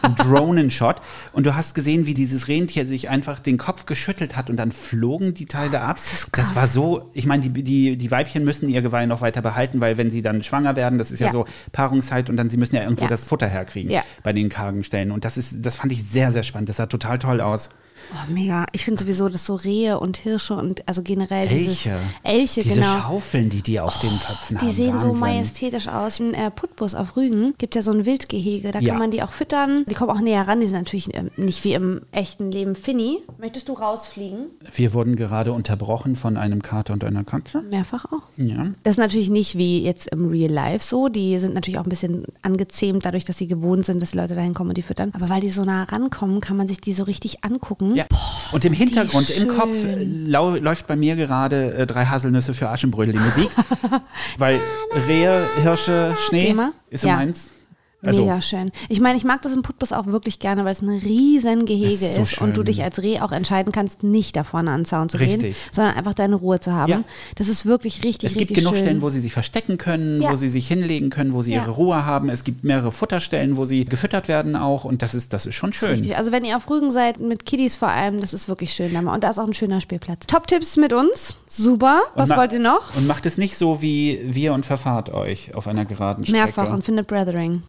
[0.02, 0.96] ein Dronen-Shot.
[1.32, 4.72] Und du hast gesehen, wie dieses Rentier sich einfach den Kopf geschüttelt hat und dann
[4.72, 5.96] flogen die Teile ab.
[5.96, 6.26] das.
[6.32, 9.80] Das war so, ich meine, die, die, die Weibchen müssen ihr Geweih noch weiter behalten,
[9.80, 11.32] weil wenn sie dann schwanger werden, das ist ja, Ja.
[11.32, 13.08] so Paarungszeit und dann sie müssen ja irgendwo Ja.
[13.10, 14.02] das Futter herkriegen Ja.
[14.22, 15.10] bei den kargen Stellen.
[15.10, 16.68] Und das ist, das fand ich sehr, sehr spannend.
[16.68, 17.70] Das sah total toll aus.
[18.12, 18.66] Oh, mega.
[18.72, 21.98] Ich finde sowieso, dass so Rehe und Hirsche und also generell dieses Elche.
[22.22, 22.98] Elche, Diese genau.
[23.00, 24.66] Schaufeln, die die auf den Köpfen haben.
[24.68, 25.20] Die sehen so Wahnsinn.
[25.20, 26.20] majestätisch aus.
[26.20, 28.70] In äh, Putbus auf Rügen gibt ja so ein Wildgehege.
[28.70, 28.90] Da Ja.
[28.90, 29.84] kann man die auch füttern.
[29.88, 30.60] Die kommen auch näher ran.
[30.60, 33.18] Die sind natürlich ähm, nicht wie im echten Leben Finny.
[33.38, 34.46] Möchtest du rausfliegen?
[34.72, 37.62] Wir wurden gerade unterbrochen von einem Kater und einer Katze.
[37.62, 38.22] Mehrfach auch.
[38.36, 38.72] Ja.
[38.84, 41.08] Das ist natürlich nicht wie jetzt im Real Life so.
[41.08, 44.34] Die sind natürlich auch ein bisschen angezähmt, dadurch, dass sie gewohnt sind, dass die Leute
[44.34, 45.10] dahin kommen und die füttern.
[45.14, 47.95] Aber weil die so nah rankommen, kann man sich die so richtig angucken.
[47.96, 48.04] Ja.
[48.52, 49.48] und im Hintergrund, im.
[49.48, 53.50] Kopf, äh, lau läuft bei mir gerade äh, drei Haselnüsse für Aschenbrödel die Musik.
[54.38, 54.60] weil
[55.08, 56.72] Rehe, Hirsche, Schnee Thema?
[56.90, 57.16] ist so Ja.
[57.16, 57.50] meins.
[58.02, 58.70] Also, Mega schön.
[58.88, 61.94] Ich meine, ich mag das im Putbus auch wirklich gerne, weil es ein riesen Gehege
[62.06, 64.80] ist so ist und du dich als Reh auch entscheiden kannst, nicht da vorne an
[64.80, 65.56] den Zaun zu gehen, Richtig.
[65.72, 66.90] sondern einfach deine Ruhe zu haben.
[66.92, 67.02] Ja.
[67.36, 68.84] Das ist wirklich richtig, es gibt genug schön.
[68.84, 70.30] Stellen, wo sie sich verstecken können, Ja.
[70.30, 71.62] wo sie sich hinlegen können, wo sie Ja.
[71.62, 72.28] ihre Ruhe haben.
[72.28, 74.84] Es gibt mehrere Futterstellen, wo sie gefüttert werden auch.
[74.84, 75.90] Und das ist, das ist schon ist schön.
[75.90, 76.16] Richtig.
[76.16, 78.94] Also wenn ihr auf Rügen seid, mit Kiddies vor allem, das ist wirklich schön.
[78.94, 80.26] Und da ist auch ein schöner Spielplatz.
[80.26, 81.36] Top-Tipps mit uns.
[81.48, 82.02] Super.
[82.14, 82.94] Was wollt ihr noch?
[82.94, 86.44] Und macht es nicht so wie wir und verfahrt euch auf einer geraden Strecke.
[86.44, 87.62] Mehrfach und findet Brethering.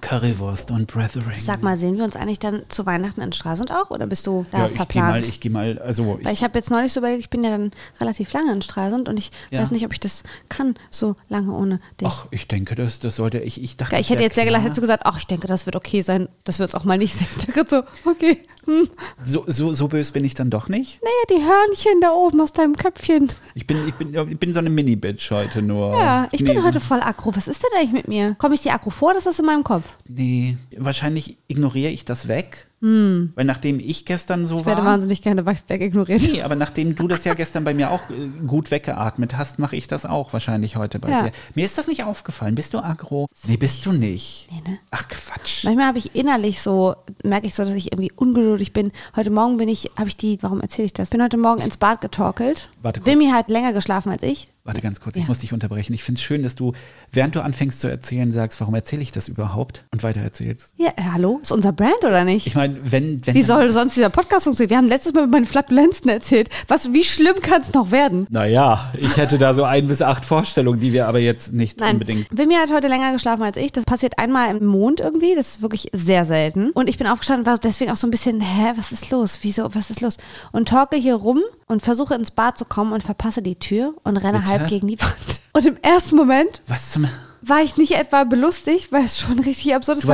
[0.00, 1.38] Currywurst und Brethering.
[1.38, 4.46] Sag mal, sehen wir uns eigentlich dann zu Weihnachten in Stralsund auch oder bist du
[4.50, 5.28] da ja, ich gehe mal, verplant?
[5.28, 7.50] ich gehe mal, also Weil ich, ich habe jetzt neulich so überlegt, ich bin ja
[7.50, 9.60] dann relativ lange in Stralsund und ich Ja.
[9.60, 12.08] weiß nicht, ob ich das kann, so lange ohne dich.
[12.08, 14.78] ach, ich denke, das, das sollte, ich, ich dachte, ich hätte jetzt sehr gelacht, hättest
[14.78, 17.14] du gesagt, ach, ich denke, das wird okay sein, dass wir uns auch mal nicht
[17.14, 17.26] sehen.
[17.48, 18.38] Ich dachte so, okay.
[18.66, 18.88] Hm.
[19.24, 21.00] So, so, so böse bin ich dann doch nicht.
[21.02, 23.28] Naja, die Hörnchen da oben aus deinem Köpfchen.
[23.54, 25.94] Ich bin, ich bin, ich bin so eine Mini-Bitch heute nur.
[25.96, 27.34] Ja, ich nee, bin heute voll aggro.
[27.36, 28.34] Was ist denn eigentlich mit mir?
[28.38, 29.84] Komme ich dir aggro vor, das ist in meinem Kopf?
[30.08, 32.68] Nee, wahrscheinlich ignoriere ich das weg.
[32.80, 34.60] Weil nachdem ich gestern so Hm.
[34.60, 34.92] Ich werde war.
[34.92, 36.22] wahnsinnig gerne weg ignoriert.
[36.22, 39.74] Nee, aber nachdem du das ja gestern bei mir auch äh, gut weggeatmet hast, mache
[39.74, 41.22] ich das auch wahrscheinlich heute bei Ja.
[41.24, 41.32] dir.
[41.56, 42.54] Mir ist das nicht aufgefallen.
[42.54, 43.26] Bist du aggro?
[43.48, 44.48] Nee, bist du nicht.
[44.52, 44.78] Nee, ne?
[44.92, 45.64] Ach Quatsch.
[45.64, 48.92] Manchmal habe ich innerlich so, merke ich so, dass ich irgendwie ungeduldig bin.
[49.16, 51.10] Heute Morgen bin ich, habe ich die, warum erzähle ich das?
[51.10, 52.68] Bin heute Morgen ins Bad getorkelt.
[52.82, 53.10] Warte kurz.
[53.10, 54.52] Wilmi hat länger geschlafen als ich.
[54.66, 55.22] Warte ganz kurz, Ja.
[55.22, 55.94] ich muss dich unterbrechen.
[55.94, 56.72] Ich finde es schön, dass du,
[57.12, 59.84] während du anfängst zu erzählen, sagst, warum erzähle ich das überhaupt?
[59.92, 60.74] Und weiter erzählst.
[60.76, 61.38] Ja, äh, hallo?
[61.40, 62.46] Ist unser Brand oder nicht?
[62.48, 63.34] Ich meine, wenn, wenn.
[63.34, 64.70] Wie soll sonst dieser Podcast funktionieren?
[64.70, 66.48] Wir haben letztes Mal über meine Flatulenzen erzählt.
[66.68, 68.26] Was, wie schlimm kann es noch werden?
[68.30, 71.94] Naja, ich hätte da so ein bis acht Vorstellungen, die wir aber jetzt nicht Nein,
[71.94, 72.26] unbedingt.
[72.36, 73.70] Wilmi hat heute länger geschlafen als ich.
[73.72, 75.34] Das passiert einmal im Mond irgendwie.
[75.36, 76.70] Das ist wirklich sehr selten.
[76.70, 79.38] Und ich bin aufgestanden, war deswegen auch so ein bisschen, hä, was ist los?
[79.42, 80.16] Wieso, was ist los?
[80.52, 84.16] Und talke hier rum und versuche ins Bad zu kommen und verpasse die Tür und
[84.16, 84.50] renne Bitte?
[84.50, 85.12] halb gegen die Wand.
[85.52, 87.08] Und im ersten Moment Was zum.
[87.40, 90.06] war ich nicht etwa belustigt, weil es schon richtig absurd ist.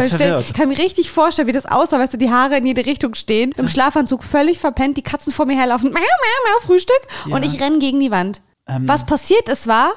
[0.48, 3.14] Ich kann mir richtig vorstellen, wie das aussah, weißt du, die Haare in jede Richtung
[3.16, 7.44] stehen, im Schlafanzug völlig verpennt, die Katzen vor mir herlaufen, miau, miau, miau, Frühstück und
[7.44, 7.50] Ja.
[7.52, 8.40] ich renne gegen die Wand.
[8.68, 8.86] Ähm.
[8.86, 9.90] Was passiert ist war,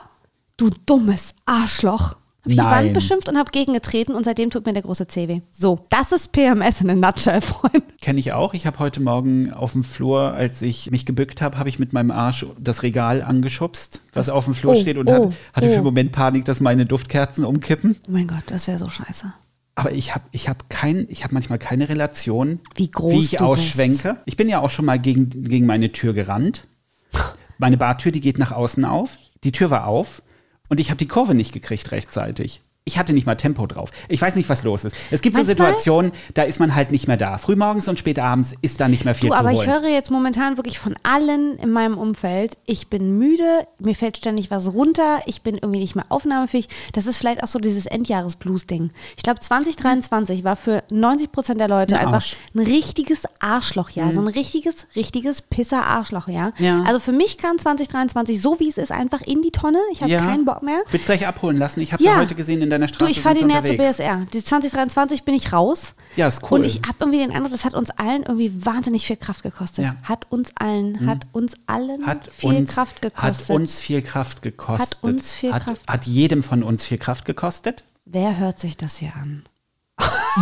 [0.58, 2.16] du dummes Arschloch.
[2.46, 2.86] Habe ich die Nein.
[2.86, 5.42] Wand beschimpft und habe gegengetreten und seitdem tut mir der große Zeh weh.
[5.52, 7.82] So, das ist PMS in a nutshell, Freunde.
[8.02, 8.54] Kenne ich auch.
[8.54, 11.92] Ich habe heute Morgen auf dem Flur, als ich mich gebückt habe, habe ich mit
[11.92, 15.68] meinem Arsch das Regal angeschubst, was auf dem Flur Oh, steht und oh, hat, hatte
[15.68, 15.76] für oh.
[15.78, 17.96] einen Moment Panik, dass meine Duftkerzen umkippen.
[18.08, 19.34] Oh mein Gott, das wäre so scheiße.
[19.74, 23.42] Aber ich habe ich hab kein, ich hab manchmal keine Relation, Wie groß wie ich
[23.42, 24.18] ausschwenke.
[24.26, 26.68] Ich bin ja auch schon mal gegen, gegen meine Tür gerannt.
[27.58, 29.18] Meine Bartür, die geht nach außen auf.
[29.46, 30.22] Die Tür war auf
[30.70, 32.62] und ich habe die Kurve nicht gekriegt rechtzeitig.
[32.88, 33.90] Ich hatte nicht mal Tempo drauf.
[34.10, 34.96] Ich weiß nicht, was los ist.
[35.10, 37.40] Es gibt so Manchmal- Situationen, da ist man halt nicht mehr da.
[37.40, 39.62] Frühmorgens und spät abends ist da nicht mehr viel Du, zu aber holen.
[39.68, 44.18] ich höre jetzt momentan wirklich von allen in meinem Umfeld, ich bin müde, mir fällt
[44.18, 46.68] ständig was runter, ich bin irgendwie nicht mehr aufnahmefähig.
[46.94, 48.92] Das ist vielleicht auch so dieses Endjahres-Blues-Ding.
[49.18, 52.36] Ich glaube, 2023 war für 90 Prozent der Leute Ein einfach Arsch.
[52.54, 54.14] ein richtiges Arschlochjahr.
[54.14, 56.54] So ein richtiges, richtiges Pisser-Arschlochjahr.
[56.60, 56.84] Ja.
[56.86, 59.80] Also für mich kann 2023, so wie es ist, einfach in die Tonne.
[59.92, 60.84] Ich habe keinen Bock mehr.
[60.92, 61.82] Willst gleich abholen lassen?
[61.82, 62.12] Ich habe Ja.
[62.14, 63.12] ja heute gesehen in deiner Du, Straße.
[63.12, 63.78] ich fahre sie näher zur.
[63.78, 64.26] BSR.
[64.34, 65.96] Die 2023 bin ich raus.
[66.16, 66.60] Ja, ist cool.
[66.60, 69.86] Und ich habe irgendwie den Eindruck, das hat uns allen irgendwie wahnsinnig viel Kraft gekostet.
[69.86, 69.92] Ja.
[69.92, 69.98] Hm.
[70.04, 73.50] Hat uns allen, hat uns allen Hat viel uns, Kraft gekostet.
[73.50, 74.98] Hat uns viel Kraft gekostet.
[74.98, 77.84] Hat uns viel hat, Kraft- Hat jedem von uns viel Kraft gekostet?
[78.06, 79.44] Wer hört sich das hier an?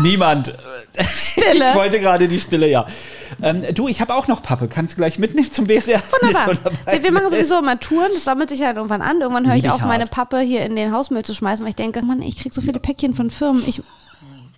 [0.01, 0.53] Niemand.
[0.99, 1.69] Stille.
[1.69, 2.85] Ich wollte gerade die Stille, ja.
[3.41, 4.67] Ähm, du, ich habe auch noch Pappe.
[4.67, 6.01] Kannst du gleich mitnehmen zum BSR?
[6.21, 6.55] Wunderbar.
[6.89, 9.21] Wir, wir machen sowieso immer Touren, das sammelt sich halt irgendwann an.
[9.21, 10.05] Irgendwann höre ich auf, meine.
[10.05, 12.79] Pappe hier in den Hausmüll zu schmeißen, weil ich denke, Mann, ich krieg so viele
[12.79, 13.63] Päckchen von Firmen.
[13.65, 13.81] Ich,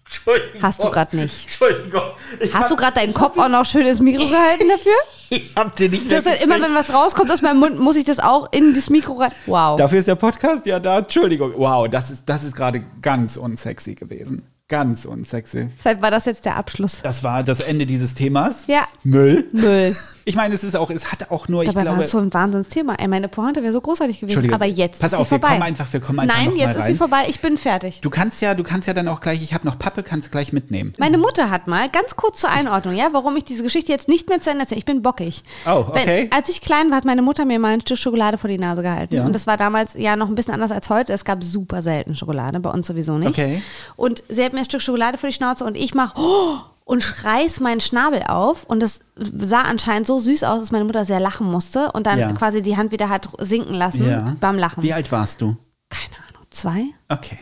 [0.05, 0.61] Entschuldigung.
[0.61, 1.43] Hast du grad nicht.
[1.45, 2.01] Entschuldigung.
[2.39, 4.91] Ich hast du gerade deinen Kopf auch noch schön ins Mikro gehalten dafür?
[5.27, 7.95] Ich hab dir nicht Du hast halt immer, wenn was rauskommt aus meinem Mund, muss
[7.95, 9.31] ich das auch in das Mikro rein.
[9.47, 9.75] Wow.
[9.75, 10.99] Dafür ist der Podcast ja da.
[10.99, 11.53] Entschuldigung.
[11.57, 14.47] Wow, das ist, das ist gerade ganz unsexy gewesen.
[14.67, 15.69] Ganz unsexy.
[15.77, 16.99] Vielleicht war das jetzt der Abschluss.
[17.03, 18.65] Das war das Ende dieses Themas.
[18.65, 18.87] Ja.
[19.03, 19.47] Müll.
[19.51, 19.95] Müll.
[20.27, 22.01] Ich meine, es ist auch, es hat auch nur, ich Dabei war glaube.
[22.01, 22.95] das so ein Wahnsinnsthema.
[22.95, 24.51] Ey, meine Pointe wäre so großartig gewesen.
[24.55, 25.49] Aber jetzt Pass ist auf, sie wir vorbei.
[25.49, 27.25] kommen einfach- wir kommen einfach Nein, jetzt ist sie vorbei.
[27.27, 28.01] Ich bin fertig.
[28.01, 30.31] Du kannst ja, du kannst ja dann auch gleich, ich habe noch Pappe, kannst du
[30.31, 30.95] gleich mitnehmen.
[30.97, 34.27] Meine Mutter hat mal, ganz kurz zur Einordnung, ja, warum ich diese Geschichte jetzt nicht
[34.27, 34.79] mehr zu Ende erzähle.
[34.79, 35.43] Ich bin bockig.
[35.67, 36.23] Oh, okay.
[36.23, 38.57] Wenn, als ich klein war, hat meine Mutter mir mal ein Stück Schokolade vor die
[38.57, 39.13] Nase gehalten.
[39.13, 39.25] Ja.
[39.25, 41.13] Und das war damals ja noch ein bisschen anders als heute.
[41.13, 43.29] Es gab super selten Schokolade, bei uns sowieso nicht.
[43.29, 43.61] Okay.
[43.95, 47.01] Und sie hat mir ein Stück Schokolade vor die Schnauze und ich mache oh, und
[47.03, 48.63] schreiß meinen Schnabel auf.
[48.63, 52.19] Und das sah anscheinend so süß aus, dass meine Mutter sehr lachen musste und dann
[52.19, 52.31] Ja.
[52.33, 54.35] quasi die Hand wieder hat sinken lassen Ja.
[54.39, 54.83] beim Lachen.
[54.83, 55.55] Wie alt warst du?
[55.89, 56.85] Keine Ahnung, zwei?
[57.09, 57.37] Okay.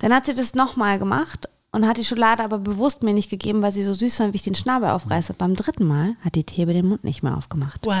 [0.00, 3.62] Dann hat sie das nochmal gemacht und hat die Schokolade aber bewusst mir nicht gegeben,
[3.62, 5.34] weil sie so süß war, wie ich den Schnabel aufreiße.
[5.34, 7.80] Beim dritten Mal hat die Thebe den Mund nicht mehr aufgemacht.
[7.84, 7.94] Wow.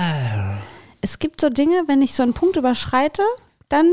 [1.00, 3.22] Es gibt so Dinge, wenn ich so einen Punkt überschreite,
[3.68, 3.92] dann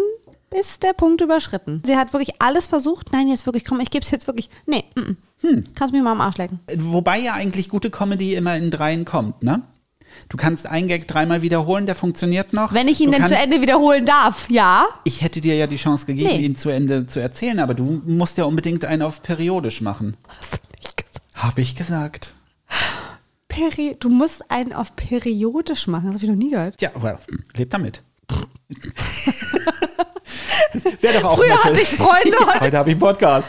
[0.59, 1.81] ist der Punkt überschritten.
[1.85, 3.11] Sie hat wirklich alles versucht.
[3.11, 4.49] Nein, jetzt wirklich, komm, ich gebe es jetzt wirklich.
[4.65, 5.17] Nee, mm, mm.
[5.41, 5.65] Hm.
[5.75, 6.59] kannst mich mal am Arsch lecken.
[6.75, 9.63] Wobei ja eigentlich gute Comedy immer in dreien kommt, ne?
[10.29, 12.73] Du kannst einen Gag dreimal wiederholen, der funktioniert noch.
[12.73, 14.87] Wenn ich ihn du denn zu Ende wiederholen darf, ja.
[15.03, 16.45] Ich hätte dir ja die Chance gegeben, Nee.
[16.45, 20.15] ihn zu Ende zu erzählen, aber du musst ja unbedingt einen auf periodisch machen.
[20.27, 21.35] Hast du nicht gesagt.
[21.35, 22.35] Hab ich gesagt.
[23.49, 26.05] Peri du musst einen auf periodisch machen.
[26.05, 26.81] Das habe ich noch nie gehört.
[26.81, 27.19] Ja, well,
[27.55, 28.01] leb damit.
[31.01, 33.47] Wäre doch auch Früher hatte ich Freunde, heute Heute habe ich einen Podcast.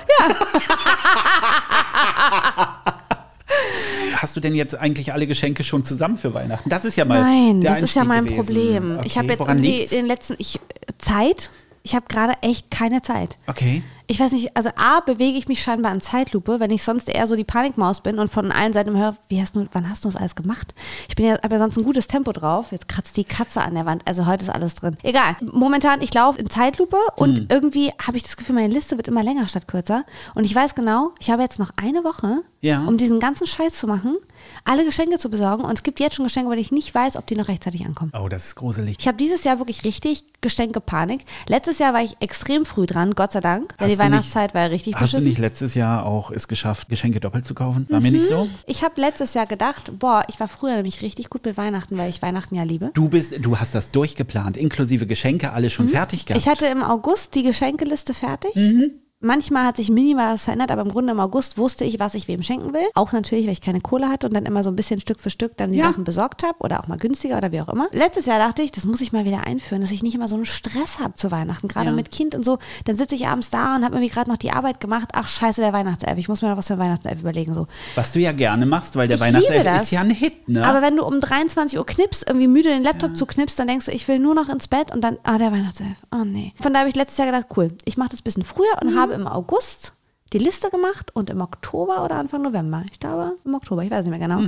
[4.16, 6.68] Hast du denn jetzt eigentlich alle Geschenke schon zusammen für Weihnachten?
[6.68, 8.36] Das ist ja mal Nein, das ist ja Einstieg mein gewesen.
[8.44, 8.96] Problem.
[8.98, 9.92] Okay, Ich habe jetzt woran irgendwie liegt's?
[9.92, 10.58] den letzten ich
[10.98, 11.50] Zeit.
[11.82, 13.36] Ich habe gerade echt keine Zeit.
[13.46, 13.82] Okay.
[14.08, 17.26] Ich weiß nicht, also A, bewege ich mich scheinbar in Zeitlupe, wenn ich sonst eher
[17.26, 20.08] so die Panikmaus bin und von allen Seiten höre, wie hast du, wann hast du
[20.08, 20.74] das alles gemacht?
[21.08, 22.70] Ich bin ja, habe ja sonst ein gutes Tempo drauf.
[22.70, 24.02] Jetzt kratzt die Katze an der Wand.
[24.06, 24.96] Also heute ist alles drin.
[25.02, 25.36] Egal.
[25.40, 27.46] Momentan, ich laufe in Zeitlupe und Hm.
[27.50, 30.04] irgendwie habe ich das Gefühl, meine Liste wird immer länger statt kürzer.
[30.34, 32.84] Und ich weiß genau, ich habe jetzt noch eine Woche, Ja.
[32.86, 34.16] um diesen ganzen Scheiß zu machen,
[34.64, 35.64] alle Geschenke zu besorgen.
[35.64, 38.12] Und es gibt jetzt schon Geschenke, weil ich nicht weiß, ob die noch rechtzeitig ankommen.
[38.16, 38.96] Oh, das ist gruselig.
[39.00, 41.24] Ich habe dieses Jahr wirklich richtig Geschenke-Panik.
[41.48, 43.74] Letztes Jahr war ich extrem früh dran, Gott sei Dank.
[43.78, 45.28] Hast die du nicht- Weihnachtszeit war ja richtig Hast du beschissen.
[45.28, 47.86] nicht letztes Jahr auch es geschafft, Geschenke doppelt zu kaufen?
[47.90, 48.48] War mir nicht so?
[48.66, 52.08] Ich habe letztes Jahr gedacht, boah, ich war früher nämlich richtig gut mit Weihnachten, weil
[52.08, 52.90] ich Weihnachten ja liebe.
[52.94, 56.40] Du bist, du hast das durchgeplant, inklusive Geschenke, alle schon fertig gehabt.
[56.40, 56.46] Mhm.
[56.46, 58.54] Ich hatte im August die Geschenkeliste fertig.
[58.54, 58.92] Mhm.
[59.26, 62.28] Manchmal hat sich minimal was verändert, aber im Grunde im August wusste ich, was ich
[62.28, 62.86] wem schenken will.
[62.94, 65.30] Auch natürlich, weil ich keine Kohle hatte und dann immer so ein bisschen Stück für
[65.30, 65.86] Stück dann die Ja.
[65.90, 67.88] Sachen besorgt habe oder auch mal günstiger oder wie auch immer.
[67.92, 70.36] Letztes Jahr dachte ich, das muss ich mal wieder einführen, dass ich nicht immer so
[70.36, 71.92] einen Stress habe zu Weihnachten, gerade Ja.
[71.92, 72.58] mit Kind und so.
[72.84, 75.08] Dann sitze ich abends da und habe mir gerade noch die Arbeit gemacht.
[75.14, 76.16] Ach scheiße, der Weihnachtself.
[76.18, 77.52] Ich muss mir noch was für Weihnachtself überlegen.
[77.52, 77.66] So.
[77.96, 80.64] Was du ja gerne machst, weil der Ich Weihnachtself ist ja ein Hit, ne?
[80.64, 83.92] Aber wenn du um 23 Uhr knippst, irgendwie müde den Laptop zuknippst, dann denkst du,
[83.92, 85.96] ich will nur noch ins Bett und dann, ah, der Weihnachtself.
[86.12, 86.52] Oh nee.
[86.60, 88.92] Von da habe ich letztes Jahr gedacht, cool, ich mache das ein bisschen früher und
[88.92, 88.98] Mhm.
[88.98, 89.95] habe im August
[90.32, 94.04] die Liste gemacht und im Oktober oder Anfang November, ich glaube im Oktober, ich weiß
[94.04, 94.42] nicht mehr genau,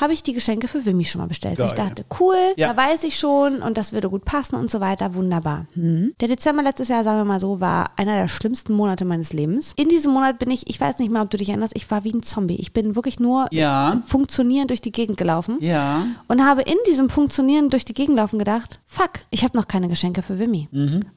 [0.00, 1.60] habe ich die Geschenke für Wimmy schon mal bestellt.
[1.60, 1.86] Und ich Geil.
[1.88, 2.72] dachte, cool, Ja.
[2.72, 5.66] da weiß ich schon und das würde gut passen und so weiter, wunderbar.
[5.74, 6.14] Hm.
[6.20, 9.72] Der Dezember letztes Jahr, sagen wir mal so, war einer der schlimmsten Monate meines Lebens.
[9.76, 12.04] In diesem Monat bin ich, ich weiß nicht mehr, ob du dich erinnerst, ich war
[12.04, 12.56] wie ein Zombie.
[12.56, 14.02] Ich bin wirklich nur Ja.
[14.06, 16.06] funktionierend durch die Gegend gelaufen Ja.
[16.28, 19.88] und habe in diesem Funktionieren durch die Gegend laufen gedacht, fuck, ich habe noch keine
[19.88, 20.68] Geschenke für Wimmy.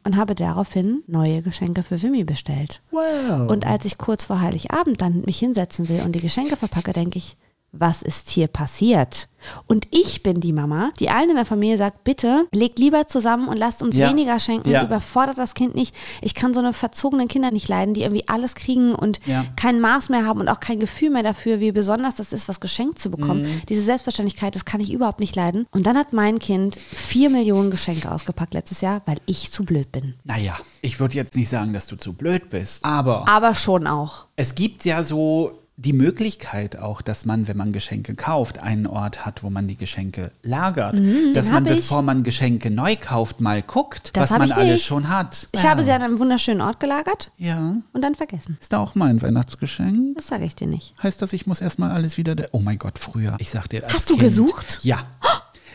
[0.04, 2.82] Und habe daraufhin neue Geschenke für Wimmy bestellt.
[2.92, 3.50] Wow.
[3.50, 7.18] Und als ich kurz vor Heiligabend dann mich hinsetzen will und die Geschenke verpacke, denke
[7.20, 7.38] ich,
[7.76, 9.28] was ist hier passiert?
[9.68, 13.50] Und ich bin die Mama, die allen in der Familie sagt, bitte legt lieber zusammen
[13.50, 14.10] und lasst uns Ja.
[14.10, 14.84] weniger schenken, Ja.
[14.84, 15.94] überfordert das Kind nicht.
[16.22, 19.44] Ich kann so eine verzogenen Kinder nicht leiden, die irgendwie alles kriegen und Ja.
[19.58, 22.62] kein Maß mehr haben und auch kein Gefühl mehr dafür, wie besonders das ist, was
[22.62, 23.42] geschenkt zu bekommen.
[23.42, 23.62] Mhm.
[23.68, 25.66] Diese Selbstverständlichkeit, das kann ich überhaupt nicht leiden.
[25.72, 29.92] Und dann hat mein Kind vier Millionen Geschenke ausgepackt letztes Jahr, weil ich zu blöd
[29.92, 30.14] bin.
[30.24, 34.28] naja, ich würde jetzt nicht sagen, dass du zu blöd bist, aber Aber schon auch.
[34.38, 39.26] es gibt ja so die Möglichkeit auch, dass man, wenn man Geschenke kauft, einen Ort
[39.26, 40.94] hat, wo man die Geschenke lagert.
[40.94, 41.78] dass Mhm, den man, hab ich.
[41.78, 45.48] bevor man Geschenke neu kauft, mal guckt, Das was man alles schon hat.
[45.52, 47.76] Ich habe sie an einem wunderschönen Ort gelagert Ja.
[47.92, 48.58] und dann vergessen.
[48.62, 50.16] Ist da auch mein Weihnachtsgeschenk?
[50.16, 50.94] Das sage ich dir nicht.
[51.02, 52.36] Heißt das, ich muss erstmal alles wieder.
[52.52, 53.36] Oh mein Gott, früher.
[53.40, 53.82] Ich sag dir.
[53.90, 54.80] Hast du kind, gesucht?
[54.84, 55.00] Ja.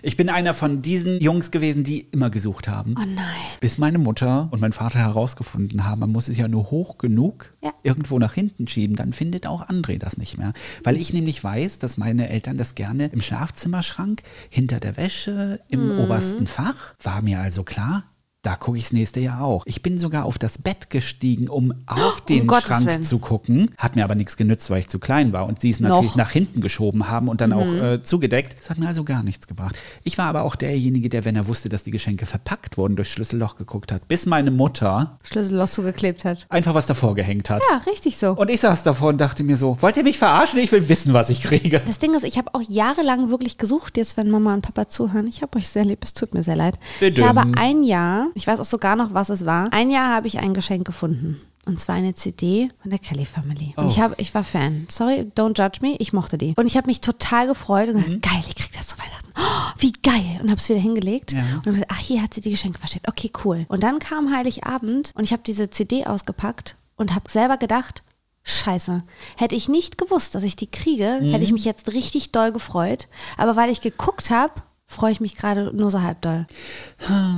[0.02, 2.94] Ich bin einer von diesen Jungs gewesen, die immer gesucht haben.
[2.98, 3.24] Oh nein.
[3.60, 7.52] Bis meine Mutter und mein Vater herausgefunden haben, man muss es ja nur hoch genug
[7.62, 7.72] Ja.
[7.82, 10.52] irgendwo nach hinten schieben, dann findet auch André das nicht mehr.
[10.84, 15.94] Weil ich nämlich weiß, dass meine Eltern das gerne im Schlafzimmerschrank, hinter der Wäsche, im
[15.94, 15.98] Mhm.
[16.00, 16.94] obersten Fach.
[17.02, 18.04] War mir also klar.
[18.42, 19.64] Da gucke ich das nächste Jahr auch.
[19.66, 23.02] Ich bin sogar auf das Bett gestiegen, um auf den Gottes Schrank Willen.
[23.02, 23.72] zu gucken.
[23.76, 26.14] Hat mir aber nichts genützt, weil ich zu klein war und sie es natürlich Noch.
[26.14, 26.18] Mhm.
[26.20, 28.56] nach hinten geschoben haben und dann auch äh, zugedeckt.
[28.60, 29.76] Das hat mir also gar nichts gebracht.
[30.04, 33.10] Ich war aber auch derjenige, der, wenn er wusste, dass die Geschenke verpackt wurden, durchs
[33.10, 36.46] Schlüsselloch geguckt hat, bis meine Mutter Schlüsselloch zugeklebt hat.
[36.48, 37.60] einfach was davor gehängt hat.
[37.68, 38.30] Ja, richtig so.
[38.32, 40.60] Und ich saß davor und dachte mir so, wollt ihr mich verarschen?
[40.60, 41.82] Ich will wissen, was ich kriege.
[41.84, 45.26] Das Ding ist, ich habe auch jahrelang wirklich gesucht, jetzt wenn Mama und Papa zuhören.
[45.26, 46.78] Ich habe euch sehr lieb, es tut mir sehr leid.
[47.00, 47.20] Bitte.
[47.20, 50.26] Ich habe ein Jahr, ich weiß auch sogar noch, was es war, ein Jahr habe
[50.26, 51.40] ich ein Geschenk gefunden.
[51.66, 53.74] Und zwar eine CD von der Kelly Family.
[53.76, 53.88] Und Oh.
[53.88, 54.86] ich, hab, ich war Fan.
[54.90, 55.96] Sorry, don't judge me.
[55.98, 56.54] Ich mochte die.
[56.56, 58.04] Und ich habe mich total gefreut und Mhm.
[58.04, 59.28] gedacht, geil, ich krieg das zu Weihnachten.
[59.36, 60.40] Oh, wie geil.
[60.42, 61.32] Und habe es wieder hingelegt.
[61.32, 61.40] Ja.
[61.40, 63.06] Und hab gesagt, ach, hier hat sie die Geschenke versteckt.
[63.06, 63.66] Okay, cool.
[63.68, 68.02] Und dann kam Heiligabend und ich habe diese CD ausgepackt und habe selber gedacht,
[68.44, 69.02] Scheiße.
[69.36, 71.42] Hätte ich nicht gewusst, dass ich die kriege, hätte Mhm.
[71.42, 73.06] ich mich jetzt richtig doll gefreut.
[73.36, 74.54] Aber weil ich geguckt habe,
[74.90, 76.46] freue ich mich gerade nur so halb doll.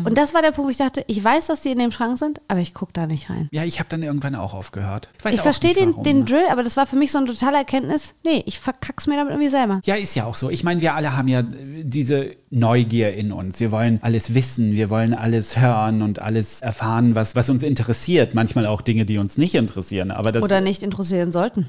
[0.04, 2.16] Und das war der Punkt, wo ich dachte, ich weiß, dass die in dem Schrank
[2.16, 3.48] sind, aber ich gucke da nicht rein.
[3.50, 5.10] Ja, ich habe dann irgendwann auch aufgehört.
[5.28, 6.24] Ich auch verstehe den, warum, den ne?
[6.26, 8.14] Drill, aber das war für mich so eine totale Erkenntnis.
[8.24, 9.80] Nee, ich verkack's mir damit irgendwie selber.
[9.84, 10.48] Ja, ist ja auch so.
[10.48, 13.58] Ich meine, wir alle haben ja diese Neugier in uns.
[13.58, 18.32] Wir wollen alles wissen, wir wollen alles hören und alles erfahren, was, was uns interessiert.
[18.32, 20.12] Manchmal auch Dinge, die uns nicht interessieren.
[20.12, 21.66] Aber das, Oder nicht interessieren sollten.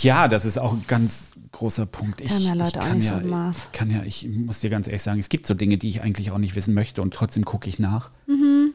[0.00, 2.20] ja, das ist auch ganz großer Punkt.
[2.20, 3.70] Ich, ja Leute ich kann ja, Maß.
[3.72, 6.30] kann ja, ich muss dir ganz ehrlich sagen, es gibt so Dinge, die ich eigentlich
[6.30, 8.10] auch nicht wissen möchte und trotzdem gucke ich nach.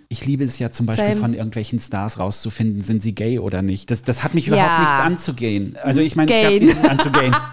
[0.10, 1.10] Ich liebe es ja zum Beispiel Mhm.
[1.12, 1.22] Same.
[1.22, 3.89] von irgendwelchen Stars rauszufinden, sind sie gay oder nicht.
[3.89, 4.54] Das, das hat mich Ja.
[4.54, 5.78] überhaupt nichts anzugehen.
[5.82, 7.36] Also ich meine, es gab diesen anzugehen.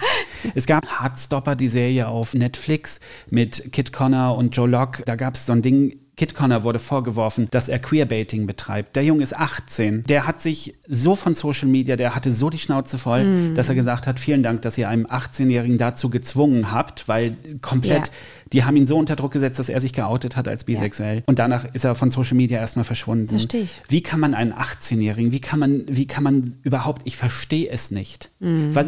[0.55, 5.03] Es gab Heartstopper, die Serie auf Netflix mit Kit Connor und Joe Locke.
[5.05, 8.95] Da gab es so ein Ding, Kit Connor wurde vorgeworfen, dass er Queerbaiting betreibt.
[8.95, 10.05] Der Junge ist 18.
[10.05, 13.55] Der hat sich so von Social Media, der hatte so die Schnauze voll, Mhm.
[13.55, 18.09] dass er gesagt hat, vielen Dank, dass ihr einem 18-Jährigen dazu gezwungen habt, weil komplett,
[18.09, 18.13] Ja.
[18.53, 21.23] Die haben ihn so unter Druck gesetzt, dass er sich geoutet hat als bisexuell.
[21.27, 23.29] Und danach ist er von Social Media erstmal verschwunden.
[23.29, 23.71] Versteh ich.
[23.89, 27.91] Wie kann man einen 18-Jährigen, wie kann man, wie kann man überhaupt, ich verstehe es
[27.91, 28.31] nicht.
[28.41, 28.75] Mhm.
[28.75, 28.87] Was,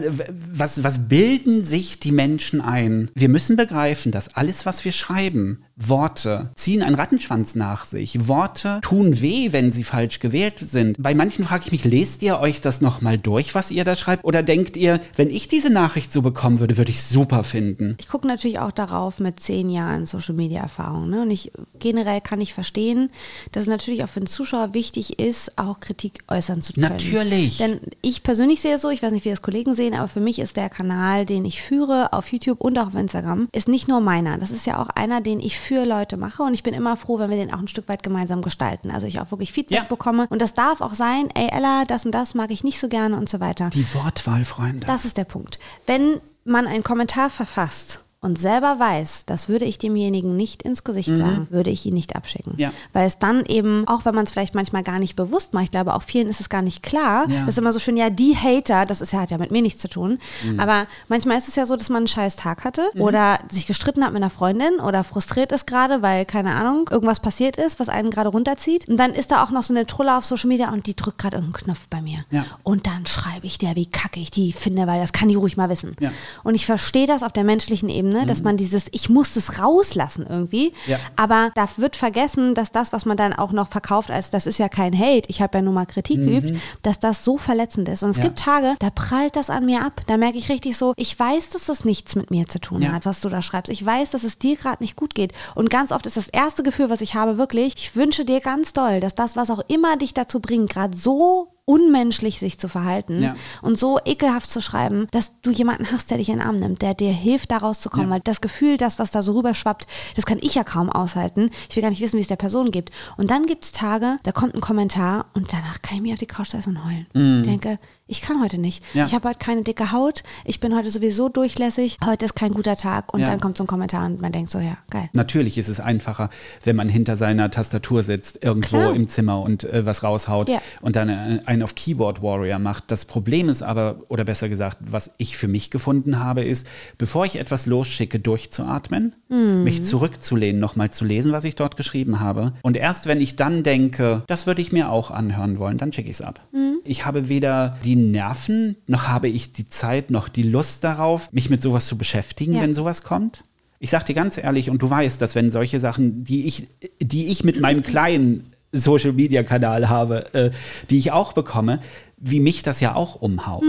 [0.53, 3.11] was, was bilden sich die Menschen ein?
[3.14, 8.29] Wir müssen begreifen, dass alles, was wir schreiben, Worte ziehen einen Rattenschwanz nach sich.
[8.29, 10.96] Worte tun weh, wenn sie falsch gewählt sind.
[11.03, 14.25] Bei manchen frage ich mich, lest ihr euch das nochmal durch, was ihr da schreibt?
[14.25, 17.96] Oder denkt ihr, wenn ich diese Nachricht so bekommen würde, würde ich super finden?
[17.98, 21.10] Ich gucke natürlich auch darauf mit zehn Jahren Social Media Erfahrung.
[21.10, 21.20] Ne?
[21.22, 23.10] Und ich generell kann ich verstehen,
[23.52, 26.88] dass es natürlich auch für den Zuschauer wichtig ist, auch Kritik äußern zu können.
[26.88, 27.58] Natürlich.
[27.58, 30.20] Denn ich persönlich sehe es so, ich weiß nicht, wie das Kollegen sehen, aber für
[30.20, 33.88] mich ist der Kanal, den ich führe auf YouTube und auch auf Instagram, ist nicht
[33.88, 34.38] nur meiner.
[34.38, 37.18] Das ist ja auch einer, den ich für Leute mache und ich bin immer froh,
[37.18, 38.90] wenn wir den auch ein Stück weit gemeinsam gestalten.
[38.90, 39.84] Also ich auch wirklich Feedback Ja.
[39.84, 40.26] bekomme.
[40.30, 43.16] Und das darf auch sein, ey Ella, das und das mag ich nicht so gerne
[43.16, 43.68] und so weiter.
[43.68, 44.86] Die Wortwahl, Freunde.
[44.86, 45.58] Das ist der Punkt.
[45.86, 51.16] Wenn man einen Kommentar verfasst und selber weiß, das würde ich demjenigen nicht ins Gesicht
[51.16, 52.52] sagen, würde ich ihn nicht abschicken.
[52.52, 52.58] Mhm.
[52.61, 52.72] Ja.
[52.92, 55.70] Weil es dann eben, auch wenn man es vielleicht manchmal gar nicht bewusst macht, ich
[55.72, 57.28] glaube, auch vielen ist es gar nicht klar.
[57.28, 57.40] Ja.
[57.40, 59.61] Das ist immer so schön, ja, die Hater, das ist ja, hat ja mit mir
[59.61, 60.20] nichts zu tun.
[60.44, 60.61] Mhm.
[60.61, 64.04] Aber manchmal ist es ja so, dass man einen scheiß Tag hatte oder sich gestritten
[64.04, 67.88] hat mit einer Freundin oder frustriert ist gerade, weil, keine Ahnung, irgendwas passiert ist, was
[67.88, 68.88] einen gerade runterzieht.
[68.88, 71.18] Und dann ist da auch noch so eine Trulle auf Social Media und die drückt
[71.18, 72.24] gerade irgendeinen Knopf bei mir.
[72.30, 72.44] Ja.
[72.62, 75.56] Und dann schreibe ich der, wie kacke ich die finde, weil das kann die ruhig
[75.56, 75.96] mal wissen.
[75.98, 76.11] Mhm.
[76.44, 80.27] Und ich verstehe das auf der menschlichen Ebene, dass man dieses, ich muss das rauslassen
[80.29, 80.72] irgendwie.
[80.87, 80.98] Ja.
[81.16, 84.59] Aber da wird vergessen, dass das, was man dann auch noch verkauft, als das ist
[84.59, 88.03] ja kein Hate, ich habe ja nur mal Kritik geübt, dass das so verletzend ist.
[88.03, 88.22] Und es Mhm.
[88.22, 88.29] Ja.
[88.29, 90.01] gibt Tage, da prallt das an mir ab.
[90.07, 92.92] Da merke ich richtig so, ich weiß, dass das nichts mit mir zu tun Ja.
[92.92, 93.72] hat, was du da schreibst.
[93.72, 95.33] Ich weiß, dass es dir gerade nicht gut geht.
[95.55, 98.72] Und ganz oft ist das erste Gefühl, was ich habe, wirklich, ich wünsche dir ganz
[98.72, 103.22] doll, dass das, was auch immer dich dazu bringt, gerade so unmenschlich sich zu verhalten
[103.22, 103.35] Ja.
[103.62, 106.83] und so ekelhaft zu schreiben, dass du jemanden hast, der dich in den Arm nimmt,
[106.83, 108.09] der dir hilft, da rauszukommen.
[108.09, 108.14] Ja.
[108.14, 111.51] Weil das Gefühl, das, was da so rüberschwappt, das kann ich ja kaum aushalten.
[111.70, 112.90] Ich will gar nicht wissen, wie es der Person gibt.
[113.16, 116.18] Und dann gibt es Tage, da kommt ein Kommentar und danach kann ich mir auf
[116.18, 117.38] die Couch setzen und heulen.
[117.38, 118.84] Ich denke, ich kann heute nicht.
[118.94, 119.04] Ja.
[119.06, 120.22] Ich habe heute keine dicke Haut.
[120.44, 121.96] Ich bin heute sowieso durchlässig.
[122.04, 123.14] Heute ist kein guter Tag.
[123.14, 123.26] Und Ja.
[123.26, 125.08] dann kommt so ein Kommentar und man denkt so, ja, geil.
[125.12, 126.28] Natürlich ist es einfacher,
[126.64, 128.94] wenn man hinter seiner Tastatur sitzt, irgendwo Klar.
[128.94, 130.60] im Zimmer und äh, was raushaut Ja.
[130.82, 132.90] und dann äh, einen auf Keyboard Warrior macht.
[132.90, 136.66] Das Problem ist aber, oder besser gesagt, was ich für mich gefunden habe, ist,
[136.98, 139.64] bevor ich etwas losschicke, durchzuatmen, Mhm.
[139.64, 142.52] mich zurückzulehnen, nochmal zu lesen, was ich dort geschrieben habe.
[142.62, 146.10] Und erst wenn ich dann denke, das würde ich mir auch anhören wollen, dann schicke
[146.10, 146.40] ich es ab.
[146.52, 146.80] Mhm.
[146.84, 151.50] Ich habe weder die Nerven, noch habe ich die Zeit, noch die Lust darauf, mich
[151.50, 152.62] mit sowas zu beschäftigen, Ja.
[152.62, 153.42] wenn sowas kommt.
[153.78, 156.68] Ich sag dir ganz ehrlich, und du weißt, dass wenn solche Sachen, die ich,
[157.00, 160.50] die ich mit meinem kleinen Social Media Kanal habe, äh,
[160.90, 161.81] die ich auch bekomme,
[162.16, 163.64] wie mich das ja auch umhaut.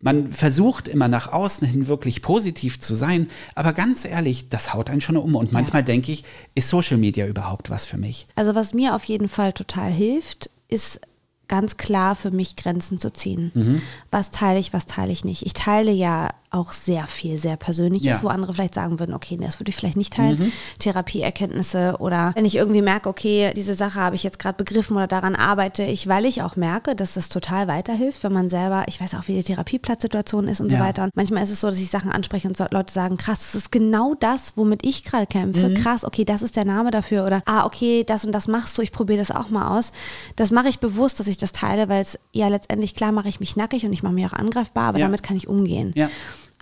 [0.00, 4.90] Man versucht immer nach außen hin wirklich positiv zu sein, aber ganz ehrlich, das haut
[4.90, 5.36] einen schon um.
[5.36, 6.24] Und manchmal denke ich,
[6.56, 8.26] ist Social Media überhaupt was für mich?
[8.34, 11.00] Also was mir auf jeden Fall total hilft, ist
[11.48, 13.50] ganz klar für mich Grenzen zu ziehen.
[13.54, 13.82] Mhm.
[14.10, 15.44] Was teile ich, was teile ich nicht.
[15.44, 18.16] Ich teile ja auch sehr viel, sehr Persönliches, Ja.
[18.18, 18.22] Mhm.
[18.22, 20.52] wo andere vielleicht sagen würden, okay, nee, das würde ich vielleicht nicht teilen.
[20.78, 25.06] Therapieerkenntnisse oder wenn ich irgendwie merke, okay, diese Sache habe ich jetzt gerade begriffen oder
[25.06, 29.00] daran arbeite ich, weil ich auch merke, dass das total weiterhilft, wenn man selber, ich
[29.00, 30.82] weiß auch, wie die Therapieplatzsituation ist und so Ja.
[30.84, 31.04] weiter.
[31.04, 33.54] Und manchmal ist es so, dass ich Sachen anspreche und so, Leute sagen, krass, das
[33.54, 35.68] ist genau das, womit ich gerade kämpfe.
[35.70, 35.74] Mhm.
[35.74, 38.82] Krass, okay, das ist der Name dafür oder ah, okay, das und das machst du,
[38.82, 39.92] ich probiere das auch mal aus.
[40.36, 43.40] Das mache ich bewusst, dass ich das teile, weil es ja letztendlich klar mache ich
[43.40, 45.06] mich nackig und ich mache mich auch angreifbar, aber Ja.
[45.06, 45.92] damit kann ich umgehen.
[45.96, 46.08] Ja.